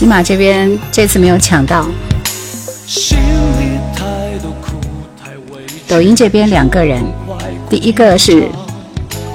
[0.00, 1.86] 起码这边这次没有抢到。
[5.86, 7.04] 抖音这边两个人，
[7.68, 8.48] 第一个是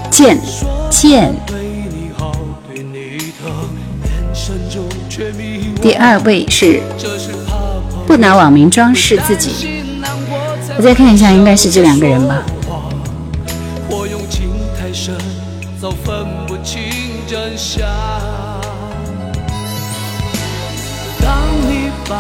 [0.10, 0.42] 剑
[0.90, 1.32] 剑，
[5.80, 6.82] 第二位是
[8.08, 9.84] 不拿网名装饰自己。
[10.78, 12.42] 我再看一下，应该是这两个人吧。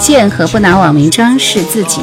[0.05, 1.99] 剑和不拿网名装饰自己。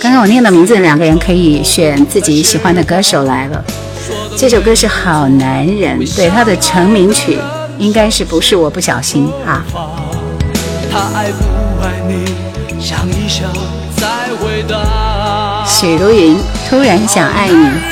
[0.00, 3.62] 刚刚我念的名字两个人可以选自己喜欢的歌手来了。
[4.38, 7.38] 这首歌是好男人，对他的成名曲
[7.78, 9.62] 应该是不是我不小心啊？
[15.66, 16.38] 许茹芸
[16.70, 17.91] 突然想爱你。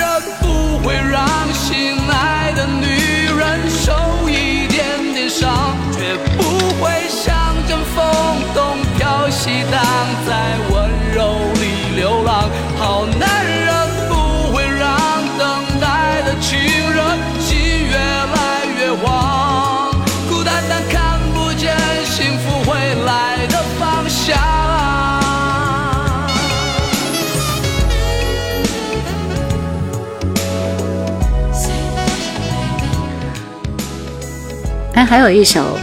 [35.10, 35.76] 还有一首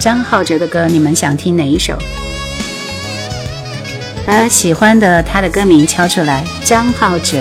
[0.00, 1.96] 张浩哲的歌，你们想听哪一首？
[4.26, 6.44] 把喜欢的他的歌名敲出来。
[6.64, 7.38] 张浩哲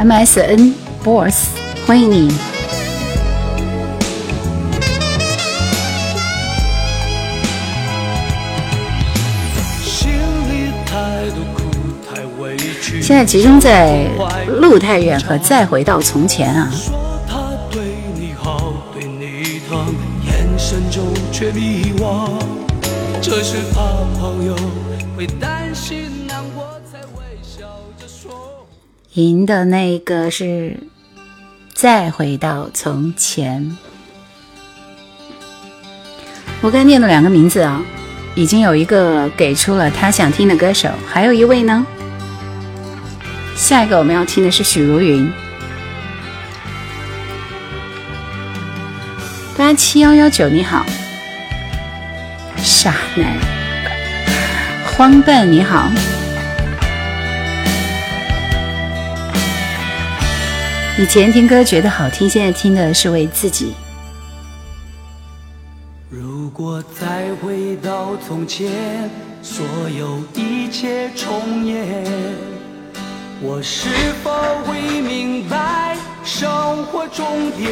[0.00, 0.72] ，MSN
[1.04, 1.50] Boss，
[1.86, 2.34] 欢迎你。
[13.00, 14.08] 现在集中在
[14.48, 16.72] 路太远和再回到从前啊。
[21.38, 21.92] 却迷
[23.20, 23.82] 这是怕
[24.18, 24.56] 朋友
[25.14, 27.66] 会担心，难过才会笑
[28.00, 28.66] 着说
[29.12, 30.78] 赢的那个是
[31.74, 33.76] 再回到从前。
[36.62, 37.84] 我刚念了两个名字啊，
[38.34, 41.86] 已经有一个给出了他想听的歌手，还有一位呢。
[43.54, 45.30] 下一个我们要听的是许茹芸，
[49.54, 50.86] 八七幺幺九，你好，
[52.66, 53.38] 傻男，
[54.84, 55.88] 荒诞，你好。
[60.98, 63.72] 以前听歌觉得好听，现在听的是为自己。
[66.10, 68.68] 如果再回到从前，
[69.42, 69.64] 所
[69.96, 72.04] 有一切重演。
[73.40, 73.88] 我是
[74.24, 74.32] 否
[74.64, 77.70] 会明白生活终点？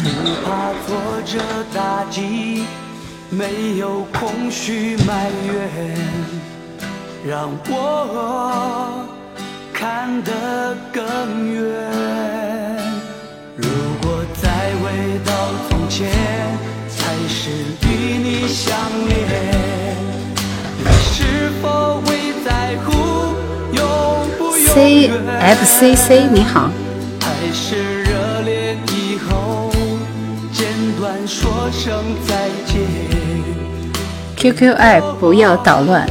[0.00, 0.08] 不
[0.44, 0.96] 怕挫
[1.26, 1.38] 折
[1.74, 2.64] 打击，
[3.30, 5.68] 没有空虚埋怨，
[7.26, 9.04] 让我
[9.70, 11.02] 看得更
[11.52, 11.62] 远。
[13.54, 13.68] 如
[14.00, 14.48] 果再
[14.82, 15.30] 回到
[15.68, 16.10] 从前，
[16.88, 17.50] 才是
[17.82, 18.74] 与你相
[19.08, 19.20] 恋，
[20.78, 22.88] 你是否会在乎
[23.72, 23.84] 永
[24.38, 26.70] 不？C F C C，你好。
[32.68, 33.07] Q
[34.38, 36.08] Q Q 爱不要捣乱。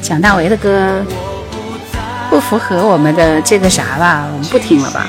[0.00, 1.04] 蒋大为的歌
[2.30, 5.06] 不符合我们的这个啥吧，我们不听了吧。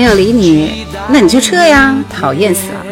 [0.00, 1.94] 没有理你，那你就撤呀！
[2.08, 2.82] 讨厌死了。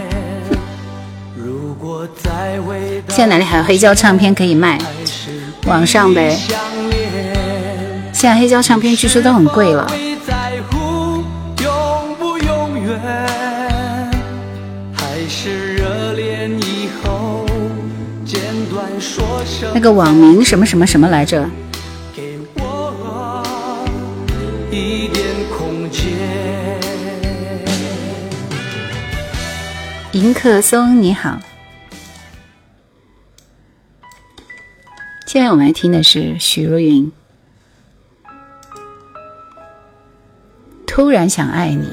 [3.08, 4.78] 现在哪里还有黑胶唱片可以卖？
[5.64, 6.38] 网上呗。
[8.12, 9.90] 现在黑胶唱片据说都很贵了。
[19.72, 21.48] 那个网名什么什么什么来着？
[30.12, 31.38] 迎客松，你好。
[35.26, 37.12] 现在我们来听的是许茹芸，
[40.86, 41.86] 《突然想爱你》。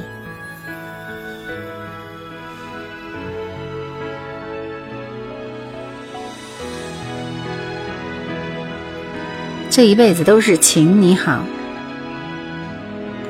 [9.70, 11.44] 这一辈子都是情，你好。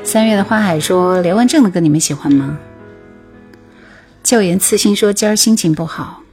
[0.03, 2.59] 三月的花海说：“刘文正的歌你们喜欢吗？”
[4.25, 6.23] 教研刺心说：“今儿心情不好。”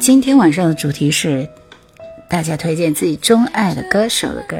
[0.00, 1.48] 今天晚上的主题是
[2.28, 4.56] 大家推荐自己钟爱的歌手的歌。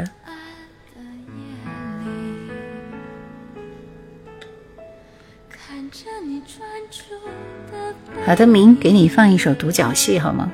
[8.25, 10.53] 好的，明给你放一首独角戏好吗？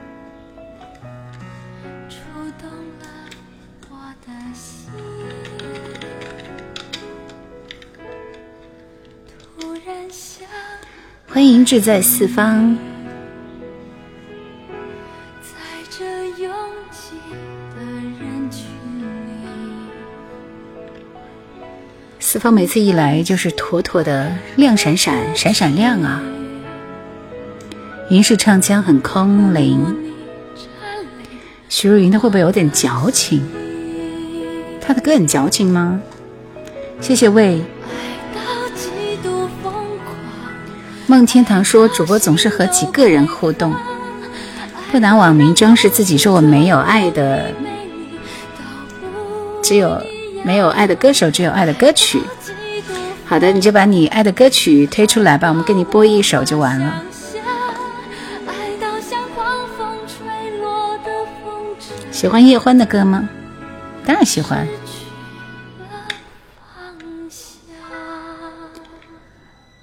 [11.67, 12.79] 志在四方。
[22.21, 26.23] 四方每次一来就是妥妥的亮闪闪闪闪亮啊！
[28.11, 30.14] 云是唱腔很空灵，
[31.69, 33.43] 徐若云她会不会有点矫情？
[34.81, 36.01] 她的歌很矫情吗？
[37.01, 37.61] 谢谢魏。
[41.09, 43.73] 梦天堂说：“主播总是和几个人互动，
[44.91, 47.53] 不拿网名装饰自己，说我没有爱的，
[49.63, 50.03] 只有
[50.45, 52.21] 没有爱的歌手，只有爱的歌曲。
[53.25, 57.03] 好的，你就把你爱的歌曲推出来吧，我们给你播一首就完了。”
[62.11, 63.29] 喜欢叶欢的歌吗？
[64.05, 64.67] 当然喜欢。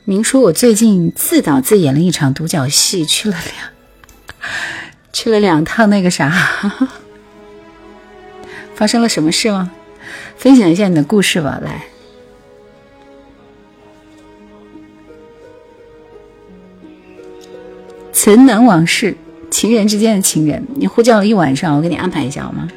[0.06, 3.72] 明叔，我最近自导自演了一场独角戏，去了两
[5.14, 6.30] 去了两趟那个啥，
[8.76, 9.72] 发生了什么事吗？
[10.36, 11.86] 分享一下你的故事吧，来。
[18.12, 19.16] 曾难往事，
[19.49, 22.68] 情人之间的情人，你呼叫了一晚上，我给你安排一下好吗？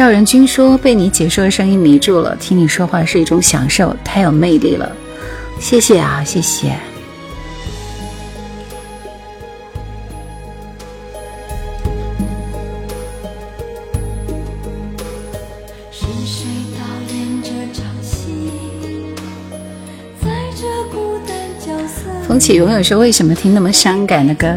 [0.00, 4.90] 赵仁君说：“被你解说的声音迷住了，听你说话是一种享受，太有魅力了。”
[5.60, 6.74] 谢谢啊，谢谢。
[22.26, 24.56] 风起永远说：“为什么听那么伤感的歌？”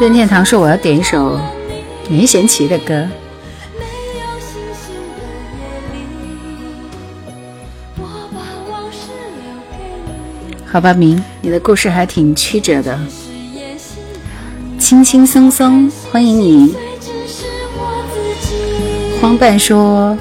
[0.00, 1.38] 任天堂说：“我要点一首
[2.08, 3.06] 任贤齐的歌。”
[10.64, 12.98] 好吧，明，你的故事还挺曲折的，
[14.78, 16.74] 轻轻松松，欢迎你。
[19.20, 20.16] 荒诞说：“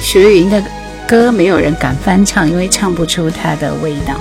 [0.00, 0.62] 许茹芸的
[1.08, 4.14] 歌没有人敢翻唱，因为唱不出她的味道。”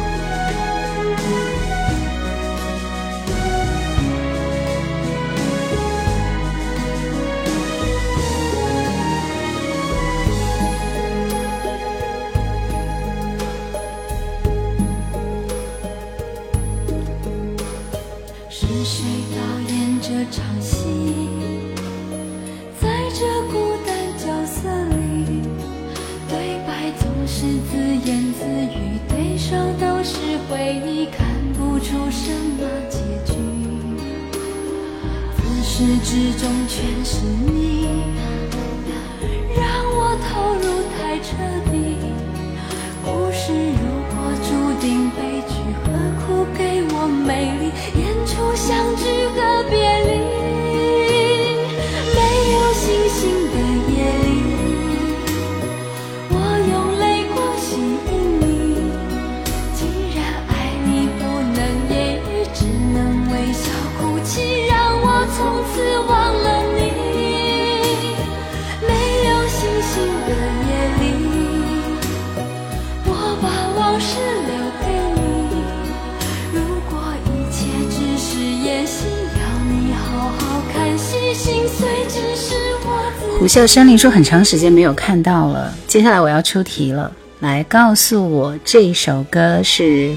[83.57, 90.15] 叫山林说很长时间没有看到了，接下来我要出题了，来告诉我这首歌是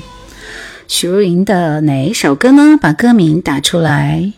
[0.86, 2.76] 许茹芸的哪一首歌呢？
[2.78, 4.30] 把歌名打出来，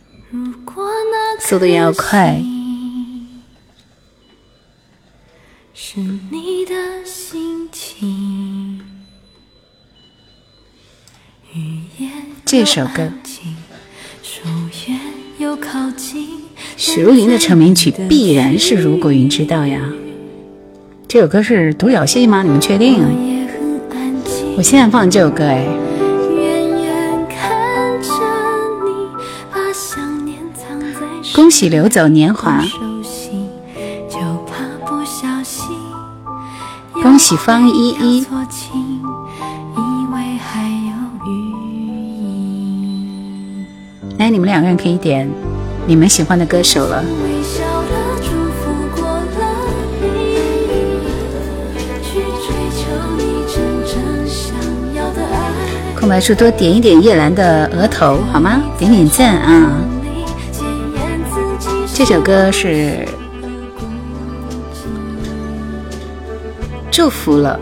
[1.41, 2.41] 速度要快。
[12.47, 13.11] 这首歌。
[16.95, 19.81] 许茹芸的成名曲必然是《如果云知道》呀。
[21.09, 22.43] 这首歌是独角戏吗？
[22.43, 23.01] 你们确定？
[24.59, 25.67] 我现在放这首歌哎。
[31.35, 32.63] 恭喜流走年华。
[36.93, 38.27] 恭喜方依依。
[44.19, 45.27] 来，你们两个人可以点。
[45.87, 47.05] 你们喜欢的歌手了。
[55.99, 58.61] 空白处多点一点叶兰的额头好吗？
[58.77, 59.73] 点点赞啊！
[61.95, 63.07] 这首歌是
[66.91, 67.59] 祝福了。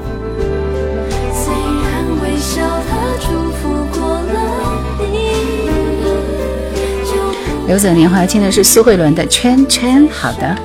[7.71, 10.03] 游走年华听的是苏慧伦的《圈圈》。
[10.11, 10.57] 好的。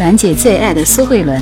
[0.00, 1.40] 兰姐最爱的苏慧伦。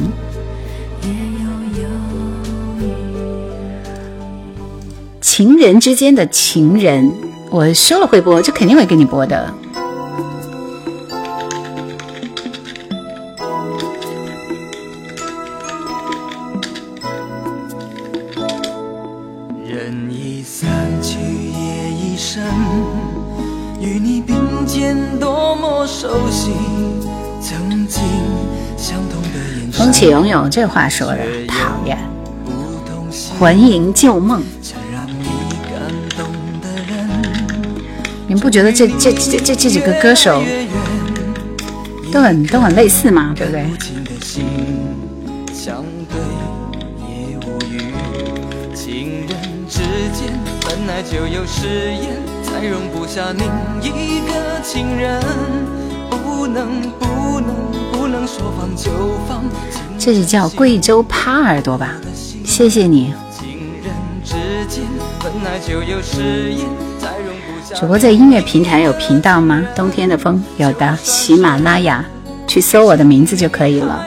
[5.23, 7.11] 情人之间的情人，
[7.49, 9.51] 我说了会播，就肯定会给你播的。
[29.99, 30.07] 眼神。
[30.07, 31.99] 风起涌涌，这话说的讨厌。
[33.39, 34.43] 魂萦旧梦。
[38.27, 40.43] 你们不觉得这这这这这几个歌手
[42.13, 43.35] 都很都很类似吗？
[43.37, 43.67] 对不对？
[60.09, 61.93] 这是叫贵州趴耳朵吧？
[62.43, 63.13] 谢谢你。
[67.79, 69.63] 主播在音乐平台有频道吗？
[69.77, 72.03] 冬天的风有的，喜马拉雅
[72.47, 74.03] 去搜我的名字就可以了。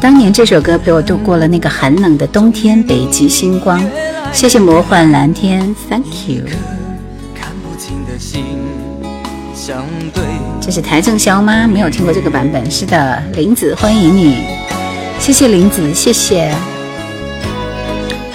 [0.00, 3.86] 当年这首歌陪我度过了那个寒冷的冬天，北极星光。
[4.32, 6.77] 谢谢魔幻蓝天，Thank you。
[10.68, 11.66] 这是邰正宵吗？
[11.66, 12.70] 没有听过这个版本。
[12.70, 14.42] 是的，林子欢迎你，
[15.18, 16.54] 谢谢林子，谢谢。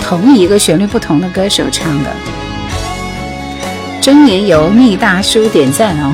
[0.02, 2.10] 同一个旋律，不同的歌手唱的。
[4.02, 6.12] 真年油腻大叔点赞哦！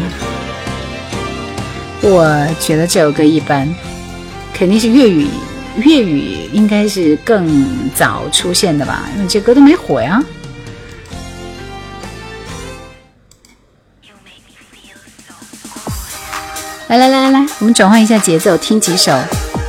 [2.01, 3.73] 我觉得这首歌一般，
[4.53, 5.25] 肯定是粤语，
[5.77, 7.65] 粤语应该是更
[7.95, 10.21] 早出现的吧，因为这歌都没火呀。
[16.89, 19.15] 来来来来来，我们转换一下节奏，听几首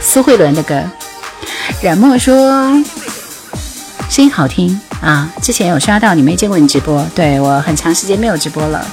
[0.00, 0.82] 苏慧伦的歌。
[1.82, 2.82] 冉墨说。
[4.08, 5.30] 声音好听啊！
[5.40, 8.84] 之前有刷到你没见过你直播，对我很长时间没有直播了。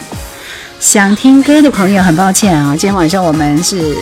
[0.80, 3.98] 想听歌的朋友，很抱歉啊，今天晚上我们是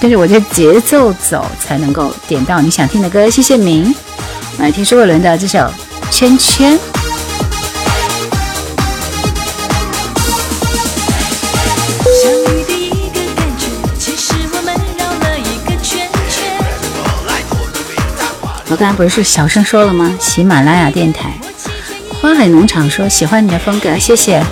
[0.00, 3.28] 跟着我的节奏走，才能够点到你想听的歌。
[3.28, 3.94] 谢谢明，
[4.58, 5.58] 来听苏慧伦的这首
[6.10, 6.76] 《圈圈》。
[18.80, 20.16] 刚才不是小声说了吗？
[20.18, 21.34] 喜马拉雅电台，
[22.08, 24.42] 花海农场说喜欢你的风格，谢谢。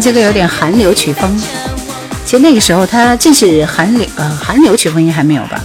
[0.00, 1.42] 这个有点韩流曲风，
[2.24, 5.60] 其实那个时候它正是韩流，呃，韩流曲风应该还没有吧？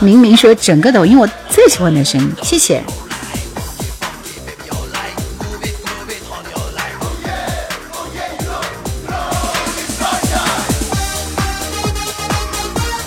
[0.00, 2.82] 明明说整个抖音我最喜欢的声音，谢谢。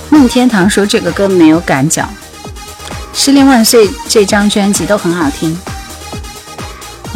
[0.10, 2.10] 梦天堂说这个歌没有感脚，
[3.14, 5.58] 失恋万岁这张专辑都很好听。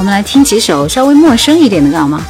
[0.04, 2.22] 我们来听几首稍微陌生一点的歌好吗？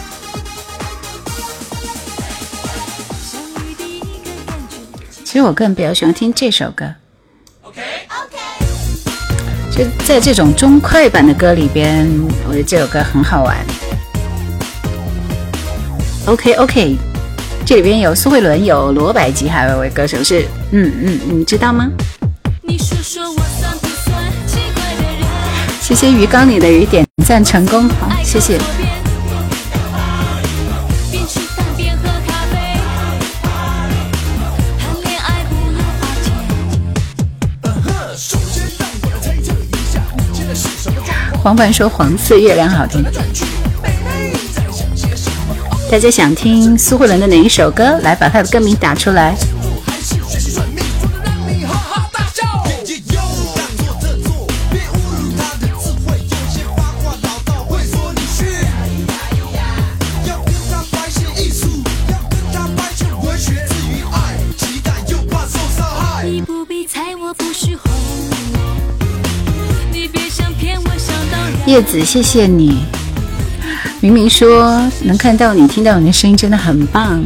[5.24, 6.86] 其实我个人比较喜欢听这首歌。
[7.63, 8.38] OK OK。
[9.76, 12.07] 就在这种中快版的歌里边，
[12.47, 13.57] 我觉得这首歌很好玩。
[16.28, 16.95] OK OK，
[17.65, 21.89] 这里边有苏慧伦，有罗百吉，还有一位歌手是，嗯嗯，你知道吗？
[22.61, 23.41] 你说说我
[25.82, 27.03] 谢谢鱼缸里的雨点
[27.34, 28.60] 赞成功，好，谢谢。
[41.42, 43.04] 黄凡说黄色月亮好听，
[45.90, 47.98] 大家想听苏慧伦的哪一首歌？
[48.04, 49.36] 来把她的歌名打出来。
[71.66, 72.84] 叶子，谢谢你。
[74.01, 77.24] 明明说能看到你、听到你的声音，真的很棒。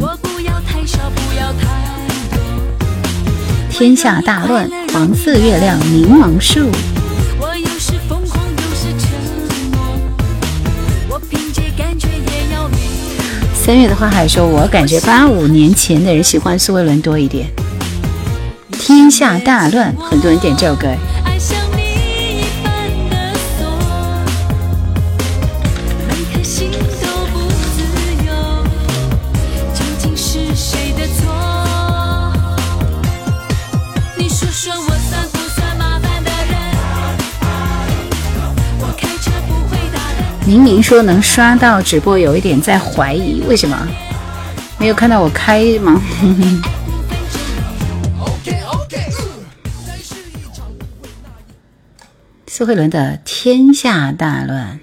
[3.71, 6.69] 天下大乱，黄色月亮，柠檬树。
[13.55, 17.47] 三月的花海说：“我感觉八五年前的人喜欢苏慧伦多一点。”
[18.79, 20.88] 天下大乱，很多人点这首歌。
[40.47, 43.77] 明明说能刷到直播，有一点在怀疑，为什么
[44.79, 46.01] 没有看到我开吗？
[52.47, 54.79] 苏慧伦的《天下大乱》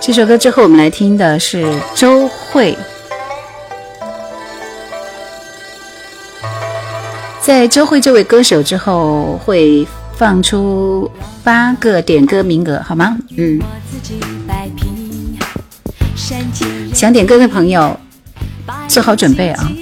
[0.00, 2.78] 这首歌之后，我们来听的是周慧。
[7.42, 9.84] 在周慧这位歌手之后会。
[10.20, 11.10] 放出
[11.42, 13.16] 八个点歌名额，好吗？
[13.38, 13.58] 嗯。
[16.92, 17.98] 想点歌的朋友，
[18.86, 19.72] 做好准备啊！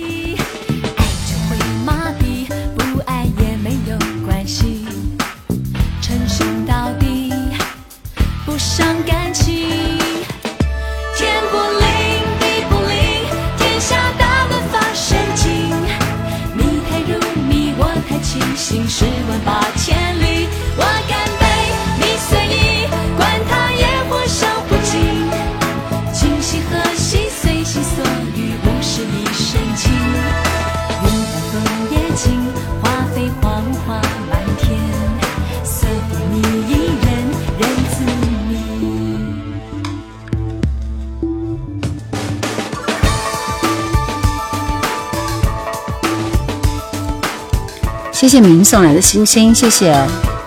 [48.19, 49.97] 谢谢明送来的星星，谢谢。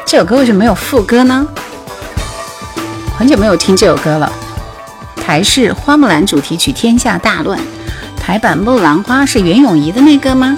[0.06, 1.48] 这首歌为什么没有副歌呢？
[3.18, 4.30] 很久没有听这首歌了。
[5.16, 7.58] 台式花木兰主题曲《天下大乱》，
[8.20, 10.58] 台版《木兰花》是袁咏仪的那个吗？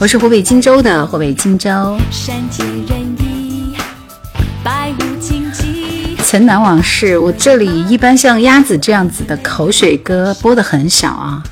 [0.00, 1.98] 我是湖北荆州的，湖北荆州。
[6.32, 11.42] 城南往事，我这里一般像鸭子这样子的口水歌播的很少啊。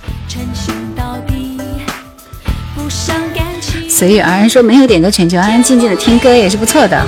[3.90, 7.06] 随遇而安说没有点歌全球安安静静的听歌也是不错的。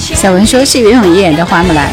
[0.00, 1.88] 小文说是袁咏仪演的花木兰。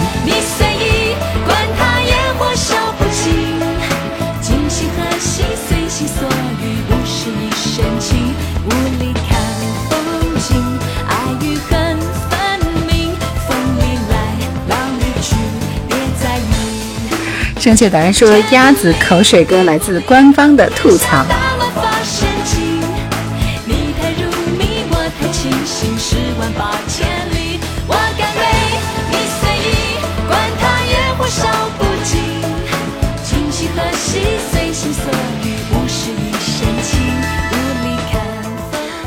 [17.62, 21.24] 正确答案说：鸭子口水歌来自官方的吐槽。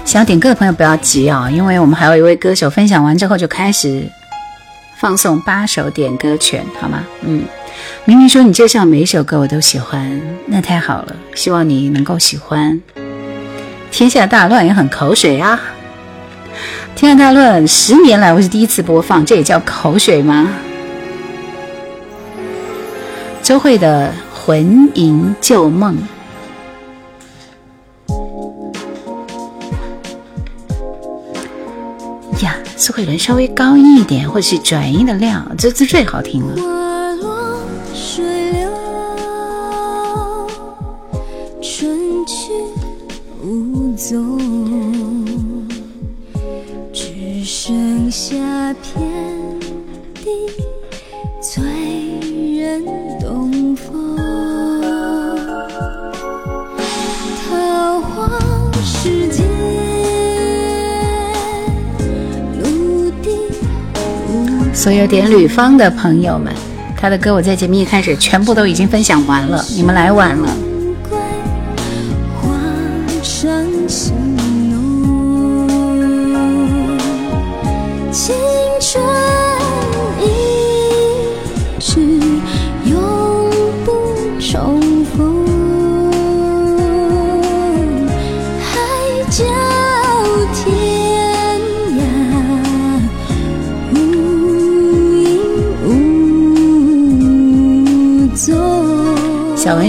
[0.05, 4.09] 想点歌的朋友不要急啊，因为我们还有一位歌手分享完之后就开始
[4.97, 7.05] 放送八首点歌权，好吗？
[7.23, 7.43] 嗯。
[8.07, 12.79] 明明说你介绍每首歌我都喜欢，那太好了，希望你能够喜欢。
[13.91, 15.59] 天下大乱也很口水啊！
[16.95, 20.51] 天下大乱十年来我是第一次播放，这也叫口水吗？
[23.43, 25.97] 周慧的《魂萦旧梦》
[32.43, 36.84] 呀，苏慧伦稍微高音一点，或是转音的量，这这最好听了。
[64.85, 66.53] 所有点吕方的朋友们，
[66.95, 70.74] 他的歌我在节目一开始全部都已经分享完了，你们来晚了。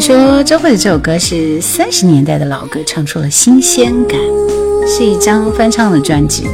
[0.06, 4.20] 说：“周慧的这首歌是三十年代的老歌，唱出了新鲜感，
[4.88, 6.46] 是一张翻唱的专辑。”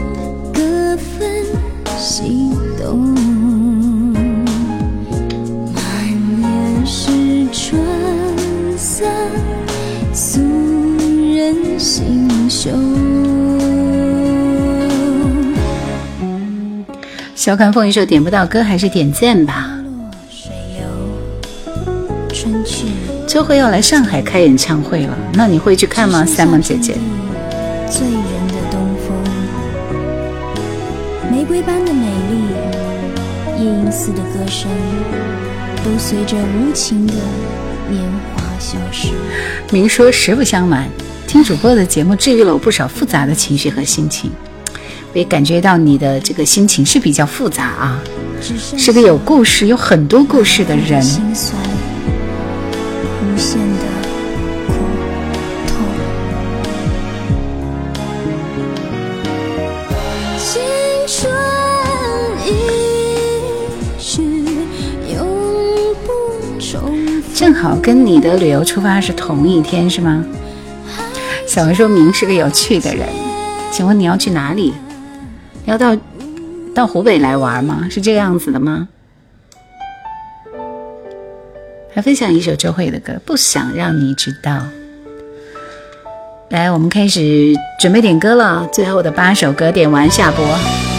[17.36, 19.81] 小看风一说点不到歌，还是点赞吧。
[23.42, 26.24] 周慧要来上海开演唱会了，那你会去看吗？
[26.24, 26.94] 三梦姐姐。
[27.90, 29.18] 醉人的东风，
[31.32, 32.36] 玫瑰般的美丽，
[33.58, 34.70] 夜莺似的歌声，
[35.84, 37.14] 都随着无情的
[37.90, 38.04] 年
[38.36, 39.08] 华消失。
[39.72, 40.88] 明说实不相瞒，
[41.26, 44.30] 听主播的节目治愈了我不少复杂的情绪和心情。
[45.14, 48.00] 我也感觉到你的这个心情是比较复杂啊，
[48.78, 51.04] 是个有故事、有很多故事的人。
[67.62, 70.26] 好跟你的旅游出发是同一天，是吗？
[71.46, 73.08] 小文说明是个有趣的人，
[73.72, 74.74] 请问你要去哪里？
[75.66, 75.96] 要到
[76.74, 77.88] 到湖北来玩吗？
[77.88, 78.88] 是这样子的吗？
[81.94, 84.64] 还分享一首周慧的歌，不想让你知道。
[86.50, 90.91] 来，我们开始准备点歌了，最后的八首歌点完下播。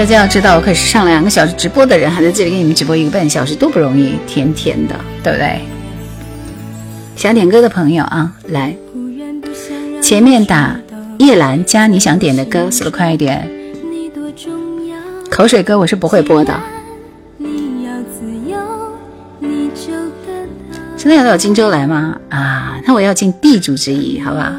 [0.00, 5.60] 大家要知道，我可是上了两个小时直播的人，还在这里给你们直播一个半小时，多不容易，甜甜的，对不对？
[7.16, 8.74] 想点歌的朋友啊，来，
[10.00, 10.74] 前面打
[11.18, 13.46] 叶兰加你想点的歌，速度快一点。
[15.30, 16.58] 口水歌我是不会播的。
[20.96, 22.16] 真的要到荆州来吗？
[22.30, 24.58] 啊，那我要尽地主之谊，好吧？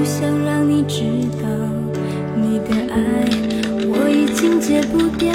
[0.00, 1.02] 不想让你知
[1.42, 1.48] 道，
[2.34, 2.96] 你的爱
[3.86, 5.30] 我已经戒不掉，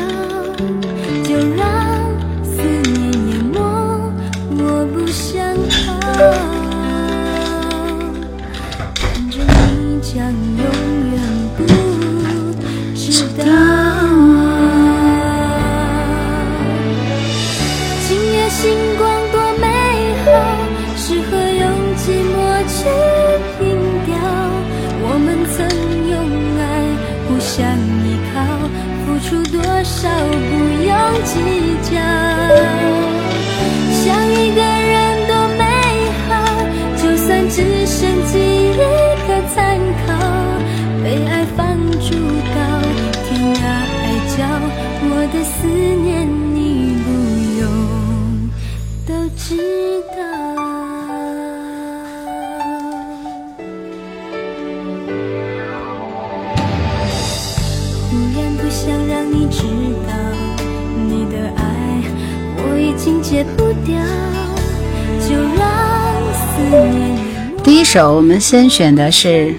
[67.75, 69.53] 第一首，我们先选的是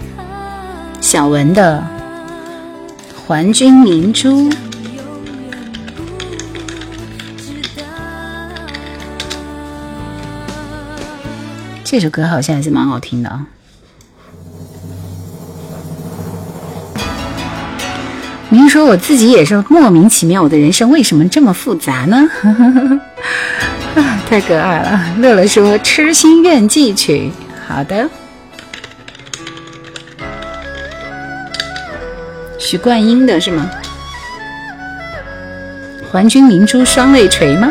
[1.03, 1.85] 小文的
[3.21, 4.51] 《还君明珠》。
[11.85, 13.47] 这首歌好像还是蛮好听的啊。
[18.49, 22.27] 您说我自己也是莫名其妙，我的人生为什么这么复杂呢？
[24.27, 25.15] 太可爱了！
[25.19, 27.31] 乐乐说痴心怨寄曲，
[27.67, 28.09] 好的。
[32.59, 33.69] 许冠英的是吗？
[36.11, 37.71] 还君明珠双泪垂吗？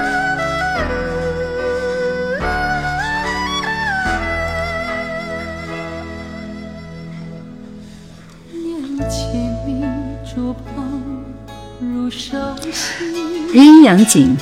[13.53, 14.35] 鸳鸯锦，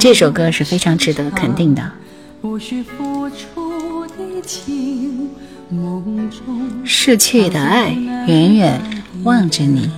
[0.00, 1.92] 这首歌是非常值得肯定的。
[6.82, 7.90] 逝去的爱，
[8.26, 8.80] 远远
[9.24, 9.90] 望着你。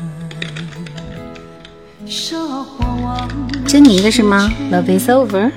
[3.64, 5.52] 珍妮的是吗？Love is over。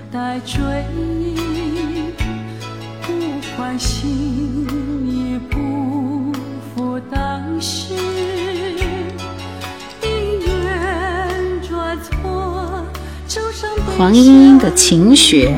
[13.97, 15.49] 黄莺莺的《晴雪》。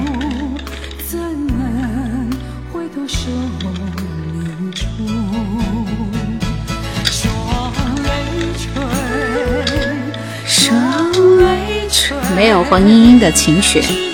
[12.35, 14.06] 没有黄莺莺的晴雪。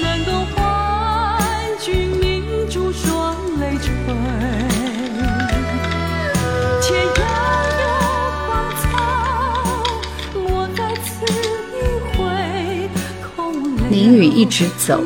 [14.03, 15.01] 淋雨一直走。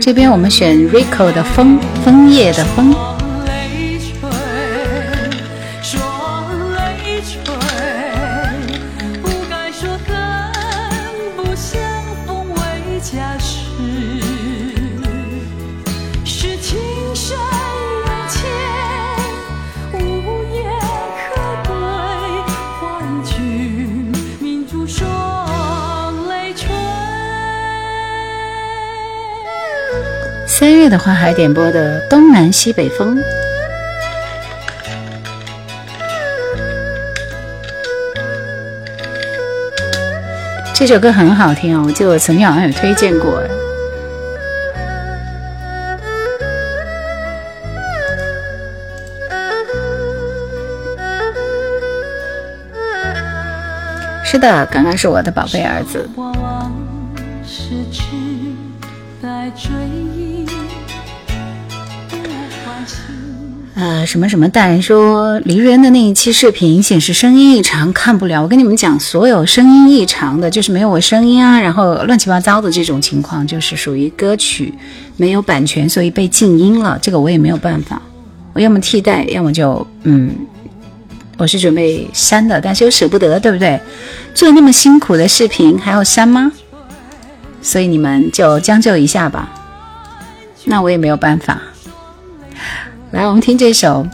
[0.00, 3.11] 这边我们选 Rico 的枫枫叶的枫。
[30.92, 33.16] 的花海点播的《东南西北风》，
[40.74, 43.42] 这首歌很好听哦，我记得我曾经好像有推荐过。
[54.22, 56.06] 是的，刚刚是我的宝贝儿子。
[64.06, 68.42] 什么什么大人说黎人的那一期视频显示声音异常，看不了。
[68.42, 74.72] 我跟你们讲，所有声音异常的，就是没有我声音啊，然后乱七八糟的这种情况，就是属于歌曲
[75.16, 76.98] 没有版权，所以被静音了。
[77.00, 78.00] 这个我也没有办法，
[78.52, 80.30] 我要么替代，要么就嗯，
[81.38, 83.80] 我是准备删的，但是又舍不得，对不对？
[84.34, 86.50] 做那么辛苦的视频还要删吗？
[87.60, 89.48] 所以你们就将就一下吧，
[90.64, 91.60] 那我也没有办法。
[93.12, 94.06] 来，我们听这首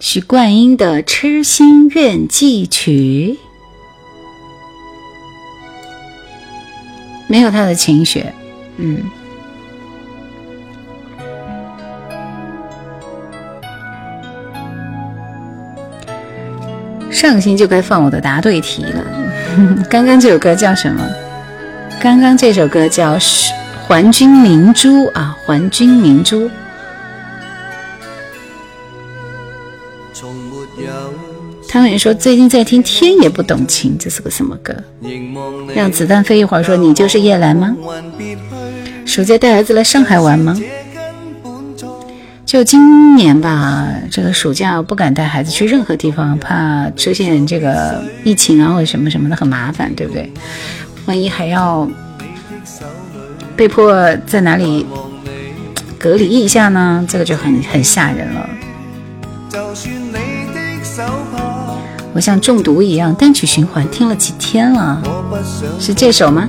[0.00, 3.36] 许冠英的《痴心怨寄曲》，
[7.28, 8.24] 没有他的情绪，
[8.78, 9.04] 嗯。
[17.10, 19.04] 上星就该放我的答对题了。
[19.90, 21.06] 刚刚这首歌叫什么？
[22.00, 23.18] 刚刚这首歌叫
[23.86, 26.48] 《还君明珠》啊，《还君明珠》。
[31.76, 34.74] 汤圆说：“最近在听《天也不懂情》，这是个什么歌？
[35.74, 36.62] 让子弹飞一会儿。
[36.62, 37.76] 说你就是叶兰吗？
[39.04, 40.58] 暑假带儿子来上海玩吗？
[42.46, 50.32] 就今年吧，这个暑假不敢带孩子去任何地方，怕出现这个疫情啊或者什么什么的，很麻烦，对不对？
[51.04, 51.86] 万一还要
[53.54, 54.86] 被迫在哪里
[55.98, 57.04] 隔离一下呢？
[57.06, 58.48] 这个就很很吓人了。”
[59.52, 60.12] 就算你
[60.54, 61.02] 的手
[62.16, 65.02] 我像中毒一样单曲循环听了几天了，
[65.78, 66.48] 是这首吗？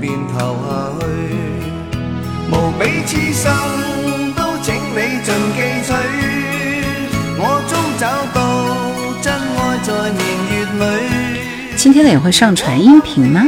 [11.75, 13.45] 今天的也会上传音频吗？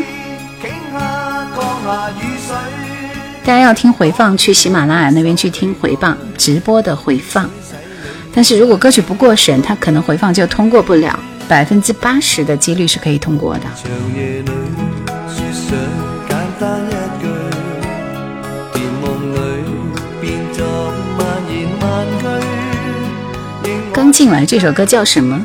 [3.46, 7.50] 大家要听回放，去喜马拉雅那边去听回放直播的回放。
[8.34, 11.18] 但是如果歌曲不过审，它可能回放就通过不了。
[11.50, 13.62] 百分之八十的几率是可以通过的。
[23.92, 25.44] 刚进来这首歌叫什么？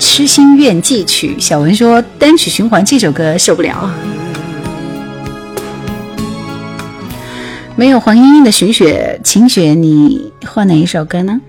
[0.00, 1.38] 痴心怨寄曲。
[1.38, 3.88] 小文说单曲循环这首歌受不了。
[7.76, 11.40] 没有黄莺莺的寻雪晴雪，你换哪一首歌呢？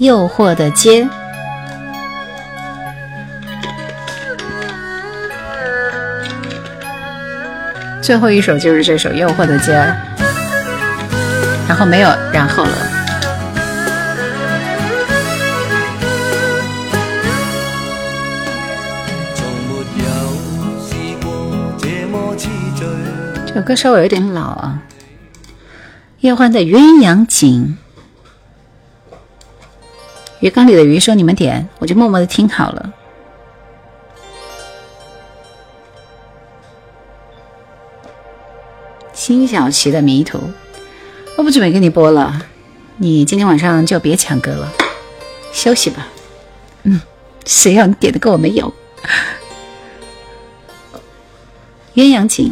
[0.00, 1.06] 诱惑的街，
[8.00, 9.72] 最后一首就是这首《诱惑的街》，
[11.68, 12.72] 然后没有然后了。
[23.46, 24.78] 这首歌稍微有点老啊，
[26.20, 27.76] 叶欢的《鸳鸯锦》。
[30.40, 32.92] 鱼缸里的鱼说：“你们点，我就默默的听好了。”
[39.12, 40.38] 辛晓琪的《迷途》，
[41.36, 42.40] 我不准备给你播了，
[42.96, 44.72] 你今天晚上就别抢歌了，
[45.52, 46.08] 休息吧。
[46.84, 47.02] 嗯，
[47.44, 48.72] 谁要你点的歌我没有。
[51.94, 52.50] 鸳鸯锦。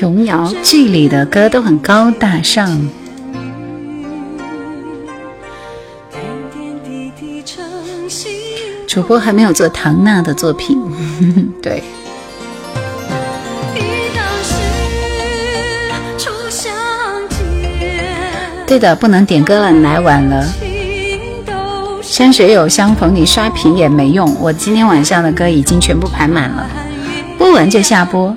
[0.00, 2.88] 琼瑶剧里的歌都很高大上。
[8.88, 10.80] 主播还没有做唐娜的作品，
[11.60, 11.82] 对。
[18.66, 20.48] 对的，不能点歌了，你来晚了。
[22.00, 24.34] 山水有相逢，你刷屏也没用。
[24.40, 26.66] 我今天晚上的歌已经全部排满了，
[27.36, 28.34] 播完就下播。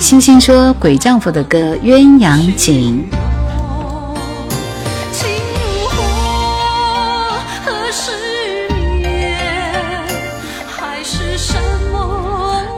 [0.00, 3.04] 星星说鬼丈夫的歌《鸳鸯锦》。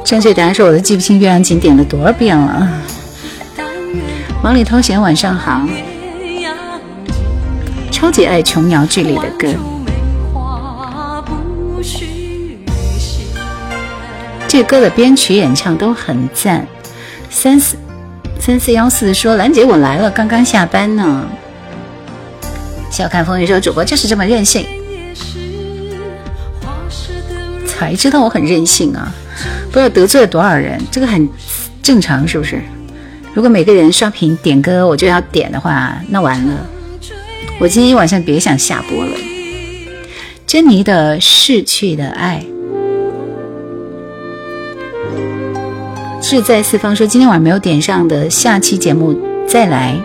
[0.02, 2.68] 正确答案是我都记不清《鸳鸯锦》点了多少遍了。
[4.42, 5.60] 忙里偷闲，晚上好。
[7.92, 9.48] 超级爱琼瑶剧里的歌，
[14.48, 16.66] 这歌的编曲、演唱都很赞。
[17.42, 17.74] 三四
[18.38, 21.26] 三四幺四说：“兰姐，我来了，刚刚下班呢。”
[22.92, 24.66] 笑看风云说：“主播就是这么任性。”
[27.66, 29.10] 才知道我很任性啊！
[29.72, 31.26] 不知道得罪了多少人，这个很
[31.82, 32.60] 正常，是不是？
[33.32, 36.66] 如果每个人刷屏点歌我就要点的话，那完了。
[37.58, 39.16] 我今天一晚上别想下播了。
[40.46, 42.44] 珍妮的《逝去的爱》，
[46.30, 50.00] 志在四方说今天晚上没有点上的，下期节目再来，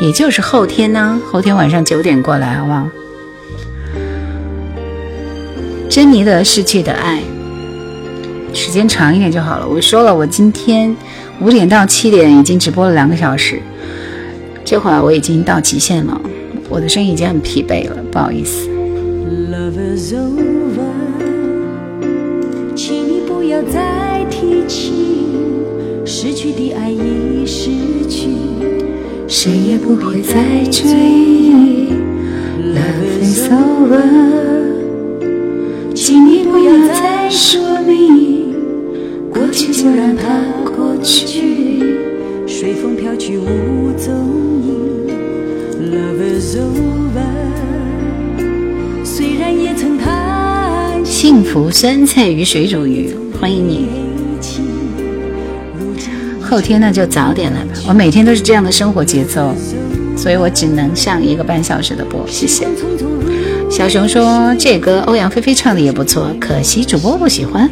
[0.00, 2.88] 也就是后天呢，后天晚上九点过来，好不好？
[5.90, 7.20] 珍妮的《逝去的爱》，
[8.56, 9.68] 时间长一点就好了。
[9.68, 10.96] 我说了，我今天。
[11.42, 13.60] 五点到七点已经直播了两个小时，
[14.64, 16.18] 这会儿我已经到极限了，
[16.70, 18.70] 我的声音已经很疲惫了，不好意思。
[22.74, 24.99] 请你不要再提起
[29.42, 30.34] 谁也不会再
[30.70, 31.88] 追忆。
[32.74, 34.02] Love is over，
[35.94, 38.52] 请你不要再说明
[39.32, 40.44] 过去，就让它
[40.76, 40.94] 过。
[41.02, 41.82] 去，
[42.46, 44.12] 随风飘去无踪
[44.62, 45.08] 影。
[45.90, 47.24] Love is over，
[49.02, 51.28] 虽然也曾叹息。
[51.28, 54.09] 幸福酸菜鱼水煮鱼，欢迎你。
[56.50, 59.54] 后天那就早点来吧，我每天都是这样的生活节奏，
[60.16, 62.26] 所以我只能上一个半小时的播。
[62.26, 62.66] 谢谢。
[63.70, 67.70] 小熊说这歌欧阳菲菲唱的也不错，可惜主播不喜欢。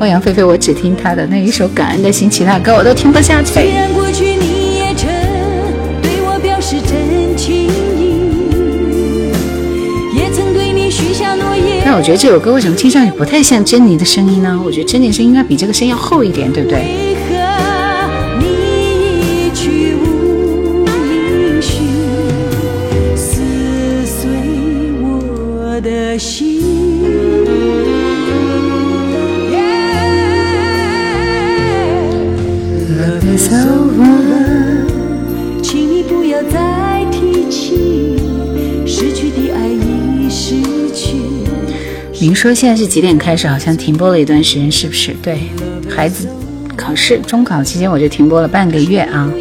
[0.00, 3.60] 欧阳菲菲，我只听她的那一首《感恩的心》，其他歌我都听不下去。
[11.96, 14.60] 我觉得这首歌为什么听上去不太像珍妮的声音呢？
[14.62, 17.05] 我觉得珍妮的声音应该比这个声音要厚一点，对不对？
[42.36, 43.48] 说现在是几点开始？
[43.48, 45.16] 好像停播了一段时间，是不是？
[45.22, 45.38] 对
[45.88, 46.28] 孩子
[46.76, 49.32] 考试中考期间，我就停播了半个月啊。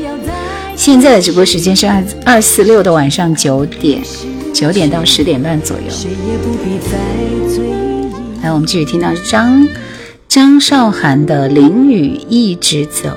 [0.78, 4.02] 现在的直播时间是二二四六的晚上九点，
[4.54, 5.84] 九点到十点半左右。
[8.42, 9.68] 来，我们继续听到张
[10.30, 13.10] 张韶涵的《淋雨一直走》。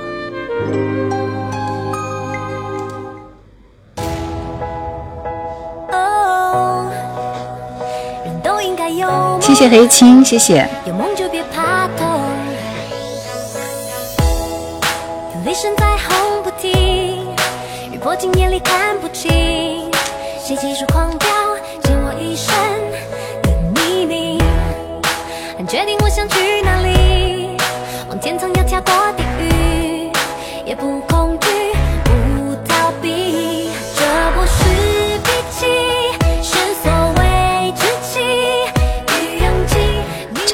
[9.58, 10.64] 谢黑青，谢谢。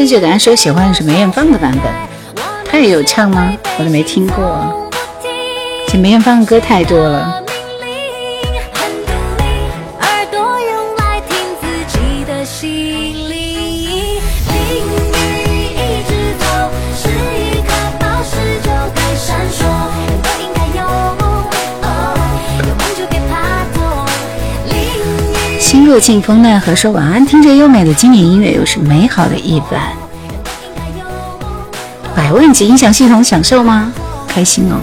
[0.05, 1.90] 正确答案说喜欢的是梅艳芳的版本，
[2.70, 3.56] 她也有唱吗？
[3.78, 4.90] 我都没听过。
[5.89, 7.43] 这梅艳芳的歌太多了。
[25.85, 29.93] 若庆风奈何说晚安，听着优美的经典音乐，又是美好的一晚。
[32.16, 33.93] 百万级音响系统享受吗？
[34.27, 34.81] 开心哦！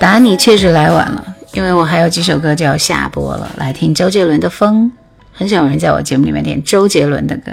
[0.00, 3.50] 打你确实来晚了，因为我还有几首歌就要下播了。
[3.58, 4.86] 来听周杰伦的《风》，
[5.32, 7.52] 很少有人在我节目里面点周杰伦的歌。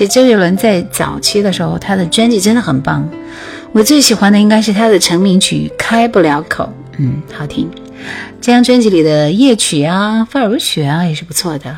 [0.00, 3.06] 其实周杰伦在早期的时候，他的专辑真的很棒。
[3.70, 6.64] 我最喜欢的应该是他的成名曲《开不了口》，
[6.96, 7.68] 嗯，好听。
[8.40, 11.76] 这张专辑里的夜曲啊、发如雪啊也是不错的。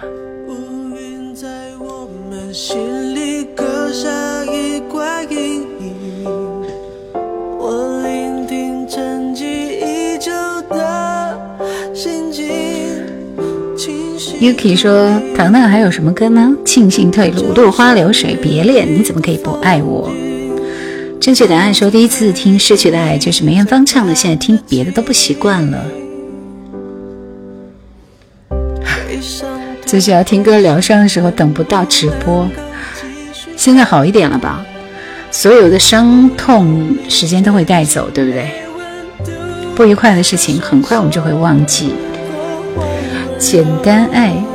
[14.42, 16.52] Yuki 说：“糖糖还有什么歌呢？
[16.64, 20.10] 庆幸退路，落花流水，别恋，你怎么可以不爱我？”
[21.22, 25.84] 正确答案说：“第一次听《失去的爱》就是梅艳芳唱的，现在听别的都不习惯了。”
[29.86, 32.48] 就是要听歌疗伤的时候等不到直播，
[33.56, 34.66] 现在好一点了吧？
[35.30, 38.50] 所有的伤痛时间都会带走，对不对？
[39.76, 41.92] 不愉快的事情很快我们就会忘记。
[43.42, 44.51] 简单爱。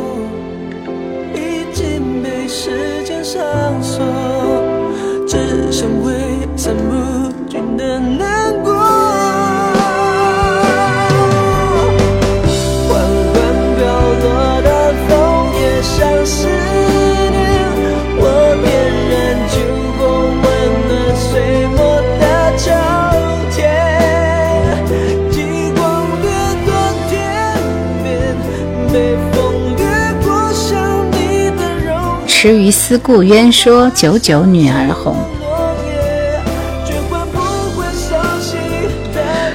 [32.47, 35.17] 池鱼思故渊说：“久久女儿红。”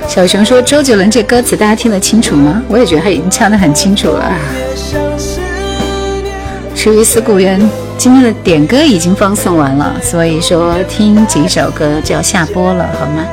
[0.06, 4.30] 小熊说：“周杰伦这歌词大家听得清楚吗？”我也觉得他已经唱得很清楚了。
[6.74, 7.58] 至于思故渊，
[7.96, 13.26] 今天的点歌已经放送完了，所以说听几首歌就要下播了，好吗？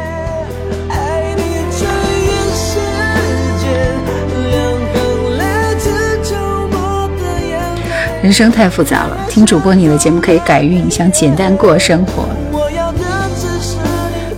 [8.30, 12.30] 人生太复杂了，听主播你的节目可以改运，想简单过生活，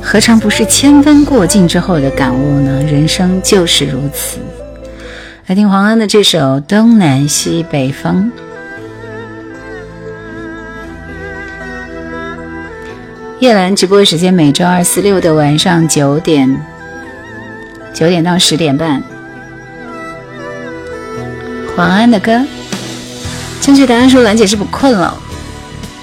[0.01, 2.81] 何尝不是千帆过尽之后的感悟呢？
[2.84, 4.39] 人生就是如此。
[5.47, 8.31] 来听黄安的这首《东南西北风》。
[13.41, 16.57] 叶兰直播时间每周二、四、六的晚上九点，
[17.93, 19.03] 九点到十点半。
[21.76, 22.41] 黄安的歌。
[23.62, 25.16] 正确答案说：“兰姐是不困了，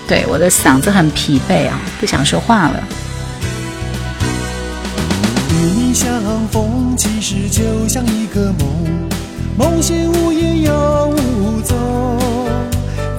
[0.07, 2.81] 对我的嗓子很疲惫啊，不想说话了。”
[5.51, 6.09] 与你相
[6.53, 8.69] 逢，其实就像一个梦，
[9.59, 11.77] 梦醒无影又无踪，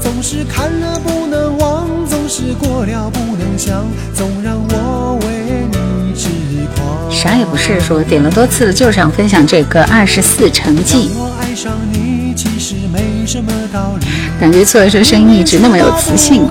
[0.02, 3.86] 总是看了不能忘，总是过了不能想，
[4.16, 5.28] 总让我为
[5.70, 6.30] 你痴
[6.78, 7.12] 狂。
[7.12, 11.10] 啥也不是，说点了多次，就想分享这个二十四成绩。
[11.10, 12.48] 感觉错了，说声音一直
[12.86, 13.42] 那么有磁
[16.16, 16.48] 性。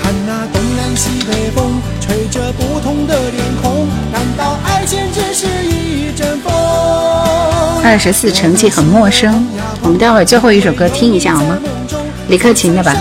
[0.00, 6.52] 看那东南西北风，吹着不同的脸孔，难道爱情只是一阵风？
[7.84, 9.44] 二十四成绩很陌生，
[9.82, 11.58] 我们待会儿最后一首歌听一下好吗？
[12.28, 12.94] 李克勤的吧。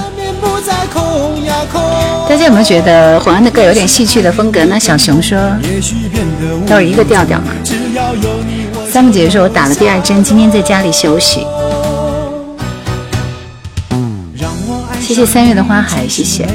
[2.31, 4.79] 大家有没有觉得黄安的歌有点戏剧的风格呢？
[4.79, 5.37] 小熊说
[6.65, 7.47] 都是一个调调嘛。
[8.89, 11.45] 三木姐姐说我打了第二针，今天在家里休息。
[15.01, 16.47] 谢谢三月的花海，谢谢。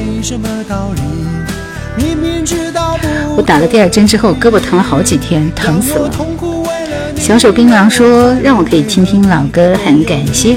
[3.37, 6.11] 我打了第二针之后，胳膊疼了好几天，疼死了。
[7.19, 10.57] 小手槟榔说让我可以听听老歌，很感谢。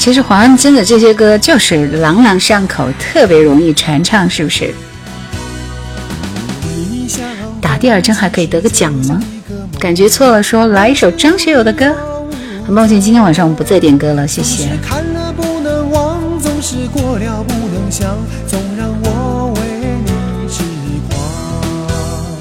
[0.00, 4.72] 其实黄安真的这些歌就是朗朗上口，特别容易传唱，是不是？
[7.60, 9.22] 打第二针还可以得个奖吗？
[9.78, 11.94] 感觉错了，说来一首张学友的歌。
[12.64, 14.70] 很抱歉，今天晚上我们不再点歌了，谢谢。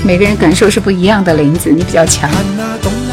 [0.05, 1.33] 每个人感受是不一样的。
[1.33, 2.31] 林子，你比较强。
[2.31, 3.08] 谢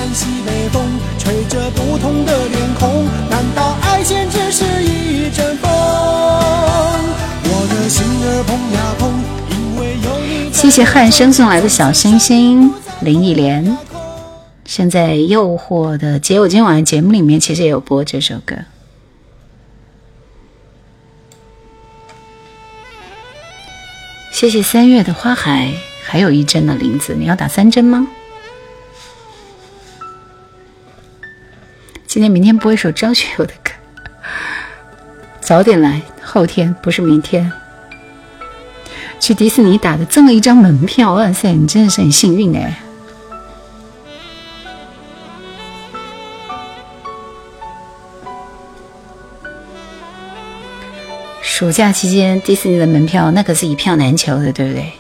[10.76, 12.70] 谢汉生送来的小星星，
[13.00, 13.78] 林忆莲。
[14.66, 18.54] 现在诱惑的姐，我今天晚上节目里面其实也有播这首歌。
[24.30, 25.72] 谢谢三月的花海，
[26.04, 28.06] 还有一针的林子，你要打三针吗？
[32.06, 33.72] 今天、明天播一首张学友的歌。
[35.40, 37.50] 早点来，后天不是明天。
[39.18, 41.14] 去迪士尼打的，这么一张门票。
[41.14, 42.82] 哇塞，你真的是很幸运哎！
[51.42, 54.92] 暑假期间迪士尼的门票，那可是一票难求的，对不对？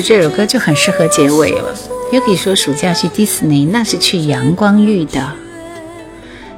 [0.00, 1.74] 这首歌就很适合结尾了。
[2.12, 5.32] 又可以说暑假去迪士尼，那是去阳光浴的。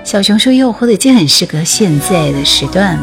[0.05, 2.99] 小熊说诱惑的，街很适合现在的时段。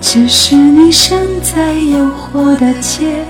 [0.00, 3.24] 只是你身在诱惑的街。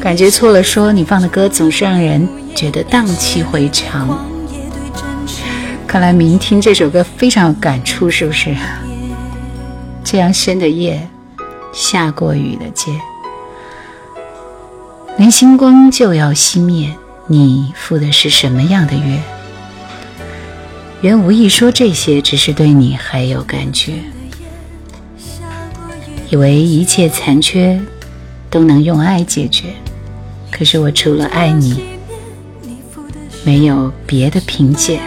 [0.00, 2.28] 感觉错了，说你放的歌总是让人。
[2.54, 4.24] 觉得荡气回肠，
[5.86, 8.54] 看来明听这首歌非常有感触，是不是？
[10.04, 11.08] 这样深的夜，
[11.72, 12.92] 下过雨的街，
[15.16, 16.94] 连星光就要熄灭，
[17.26, 19.20] 你赴的是什么样的约？
[21.00, 23.94] 原无意说这些，只是对你还有感觉，
[26.30, 27.80] 以为一切残缺
[28.48, 29.74] 都能用爱解决，
[30.50, 31.91] 可是我除了爱你。
[33.44, 35.00] 没有别的凭借。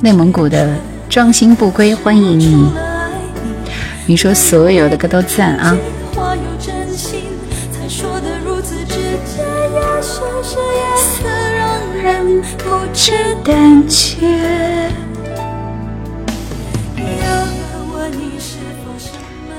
[0.00, 0.76] 内蒙古的
[1.08, 2.70] 庄心不归，欢迎你。
[4.06, 5.74] 你说所有的歌都赞啊。
[13.44, 14.16] 胆怯。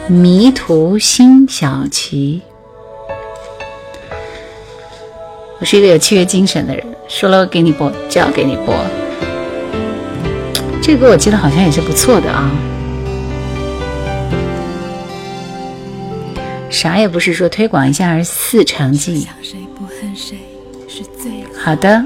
[0.08, 2.42] 迷途新小琪，
[5.60, 8.76] 我是一个有契约精神的人，说了给你播就要给你播。
[10.82, 12.52] 这个歌我记得好像也是不错的啊。
[16.70, 19.28] 啥也不是说推广一下，而四成绩。
[21.58, 22.06] 好的。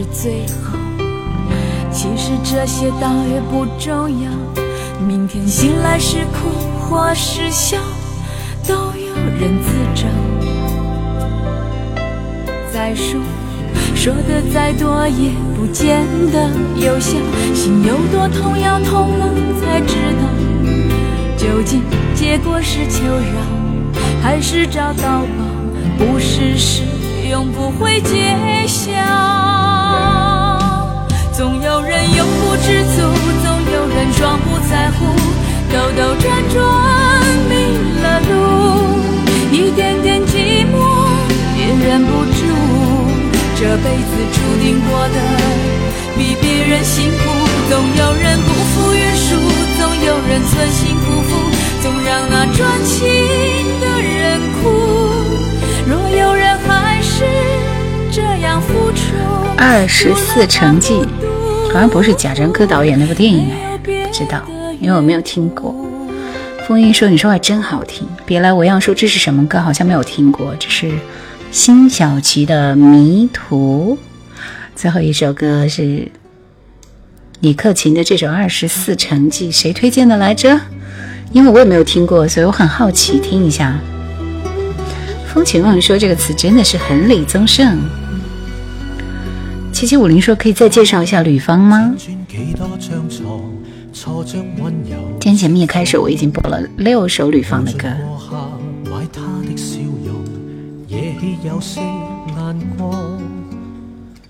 [0.00, 0.78] 是最后，
[1.92, 4.30] 其实这些倒也不重要。
[5.06, 6.48] 明天醒来是哭
[6.80, 7.76] 或是笑，
[8.66, 10.06] 都有人自找。
[12.72, 13.20] 再说，
[13.94, 17.18] 说的再多也不见得有效。
[17.54, 19.28] 心有多痛，要痛了
[19.60, 20.24] 才知道，
[21.36, 21.82] 究竟
[22.14, 25.44] 结果是求饶，还是找到宝？
[25.98, 26.84] 不试试，
[27.30, 29.59] 永不会揭晓。
[31.32, 33.00] 总有人永不知足，
[33.42, 35.06] 总有人装不在乎，
[35.72, 36.58] 兜兜转转
[37.48, 37.52] 迷
[38.02, 38.32] 了路，
[39.50, 40.74] 一点点寂寞
[41.56, 42.40] 也忍不住。
[43.56, 45.16] 这辈子注定过得
[46.16, 47.18] 比别人辛苦，
[47.70, 49.36] 总有人不负约束，
[49.78, 51.30] 总有人存心辜负。
[51.82, 52.98] 总让那专情
[53.80, 54.89] 的人哭。
[59.62, 61.02] 二十四城记
[61.70, 64.42] 好像不是贾樟柯导演那部电影哎，不知道，
[64.80, 65.74] 因为我没有听过。
[66.66, 69.60] 风音说：“你说话真好听。”别来无恙说：“这是什么歌？
[69.60, 70.90] 好像没有听过。”这是
[71.52, 73.98] 辛晓琪的《迷途》。
[74.74, 76.10] 最后一首歌是
[77.40, 80.58] 李克勤的这首《二十四城记》，谁推荐的来着？
[81.32, 83.78] 因为我也没有听过，所以我很好奇，听一下。
[85.34, 87.78] 风情望说：“这个词真的是很李宗盛。”
[89.72, 92.26] 七七五零说：“可以再介绍一下吕方吗？”今
[95.20, 97.88] 天节目一开始，我已经播了六首吕方的歌。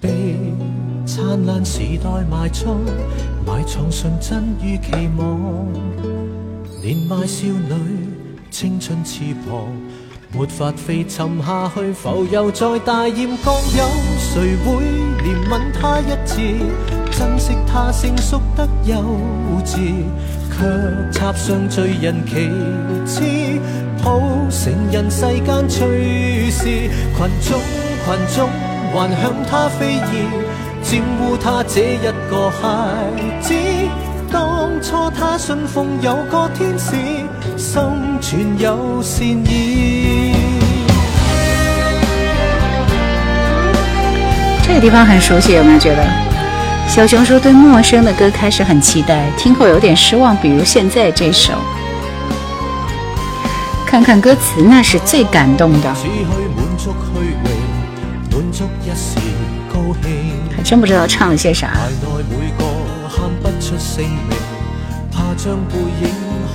[0.00, 0.36] 被
[1.04, 2.78] 灿烂时代埋葬，
[3.46, 5.66] 埋藏纯真与期望。
[6.82, 8.08] 年迈少女，
[8.50, 9.68] 青春翅膀，
[10.32, 13.54] 没法飞沉下去，浮游在大艳光。
[13.76, 13.84] 有
[14.18, 14.84] 谁会
[15.24, 16.36] 怜悯他一次？
[17.10, 18.96] 珍惜他成熟得幼
[19.64, 19.76] 稚，
[20.48, 22.48] 却插上罪人旗
[23.04, 23.60] 帜，
[24.04, 26.64] 抱成人世间趣事。
[26.64, 27.60] 群众
[28.04, 28.48] 群众
[28.94, 30.28] 还向他非议，
[30.84, 32.88] 玷污他这一个孩
[33.42, 33.52] 子。
[34.32, 36.94] 当初他信奉有个天使，
[37.60, 37.78] 心
[38.22, 40.32] 存有善意。
[44.66, 46.02] 这个地方很熟悉，有没有觉得？
[46.88, 50.34] 小熊说：“对陌生的歌开始很期待，听后有点失望。
[50.38, 51.52] 比如现在这首，
[53.84, 55.94] 看看歌词，那是最感动的。
[60.56, 61.72] 还真不知道唱了些啥。”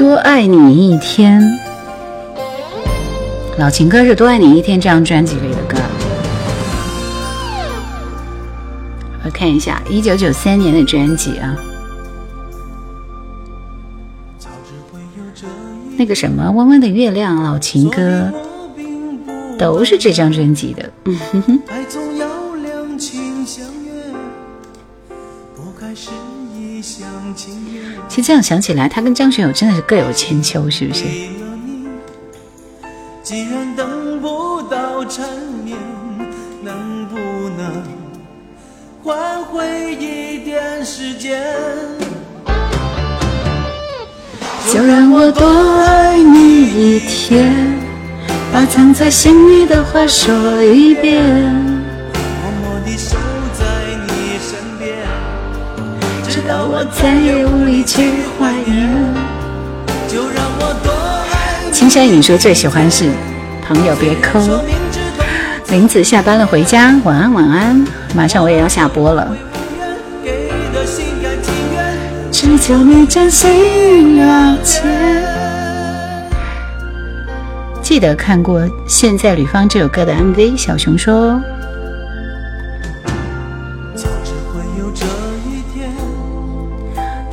[0.00, 1.60] 多爱你一天，
[3.58, 5.76] 老情歌是《多爱你一天》这张专辑里的歌。
[9.22, 11.54] 我看一下一九九三年的专辑啊，
[15.98, 18.32] 那个什么《弯弯的月亮》老情歌，
[19.58, 20.90] 都是这张专辑的。
[21.04, 21.60] 嗯哼哼。
[28.10, 31.04] 其实这样想起来，他跟张学友真的是各有千秋，是不是？
[33.22, 35.28] 既然等不到缠
[35.64, 35.78] 绵，
[36.60, 37.16] 能不
[37.56, 37.84] 能
[39.04, 41.40] 换回一点时间，
[44.72, 45.46] 就让我多
[45.78, 47.54] 爱你一天，
[48.52, 51.69] 把藏在心里的话说一遍。
[56.92, 58.88] 再也无力去怀念。
[60.08, 60.92] 就让我多
[61.32, 61.70] 爱。
[61.70, 63.10] 青山影说最喜欢是
[63.66, 64.40] 朋友别抠。
[65.68, 67.86] 林子下班了，回家，晚安，晚安。
[68.14, 69.36] 马上我也要下播了。
[72.32, 74.80] 只求你真心了解。
[77.80, 81.40] 记得看过《现在吕方》这首歌的 MV，小熊说。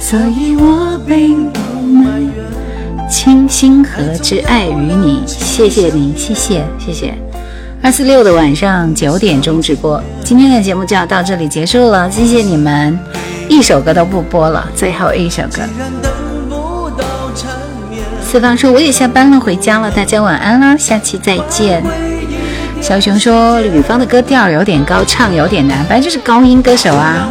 [0.09, 3.09] 所以我并不埋怨。
[3.09, 5.21] 倾心何之爱于你？
[5.27, 7.13] 谢谢你，谢谢，谢谢。
[7.83, 12.97] 二四六的晚上九点钟直播，今天的节目就要到这里结束了，谢谢你们，
[13.49, 15.61] 一首歌都不播了，最后一首歌。
[18.25, 21.83] 四方说我也下班了，回家了，大家晚安啦，下期再见。
[22.79, 27.29] 小熊说吕方的歌调有点高，唱有点难，反正就是高音歌手啊。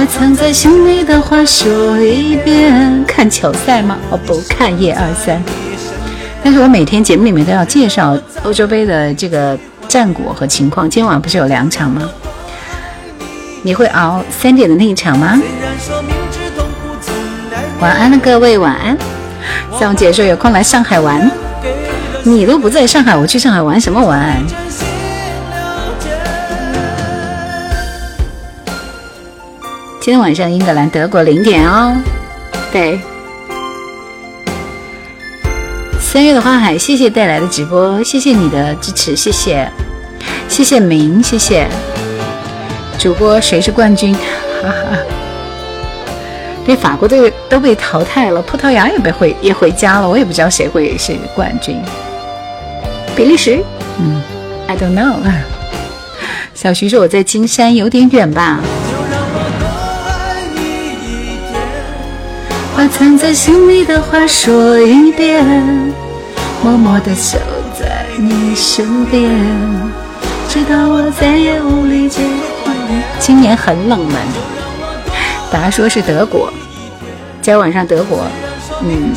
[0.00, 3.98] 把藏在心里的话说一遍，看球赛吗？
[4.08, 5.38] 我不看，一二三。
[6.42, 9.58] 但是我每天节目里面都要介绍欧洲杯的这个
[9.88, 10.88] 战果和情况。
[10.88, 12.00] 今晚不是有两场吗？
[13.60, 15.38] 你会熬三点的那一场吗？
[17.80, 18.96] 晚安了各位，晚安。
[19.78, 21.30] 三姐说有空来上海玩，
[22.22, 24.42] 你都不在上海，我去上海玩什么玩？
[30.10, 31.96] 今天晚上英格兰德国零点哦。
[32.72, 32.98] 对，
[36.00, 39.70] 三月的花海，谢谢带来的直播，谢谢你的支持，谢谢，
[40.48, 41.64] 谢谢明，谢谢
[42.98, 44.12] 主播，谁是冠军？
[44.60, 44.98] 哈哈。
[46.66, 51.80] 对，法国队都被淘汰了，葡萄牙也被回也回家了，我也不知道谁会是冠军。
[53.14, 53.62] 比利时，
[54.00, 54.20] 嗯
[54.66, 55.20] ，I don't know。
[56.52, 58.58] 小徐说我在金山，有点远吧。
[62.80, 65.44] 把藏在心里的话说一遍，
[66.62, 67.36] 默默地守
[67.78, 69.30] 在你身边，
[70.48, 72.10] 直到我再也无力。
[73.18, 74.14] 今年很冷门，
[75.52, 76.50] 大家说是德国。
[77.42, 78.24] 今晚上德国，
[78.82, 79.12] 嗯，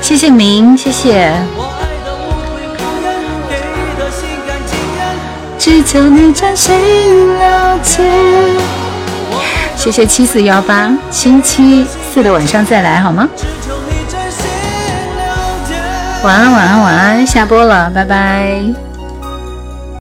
[0.00, 1.34] 谢谢明，谢谢。
[5.58, 6.76] 只求你真心
[7.40, 8.04] 了解。
[9.82, 11.84] 谢谢七四幺八，星期
[12.14, 13.28] 四的晚上再来好吗？
[16.22, 18.91] 晚安，晚安，晚安，下播了，拜拜。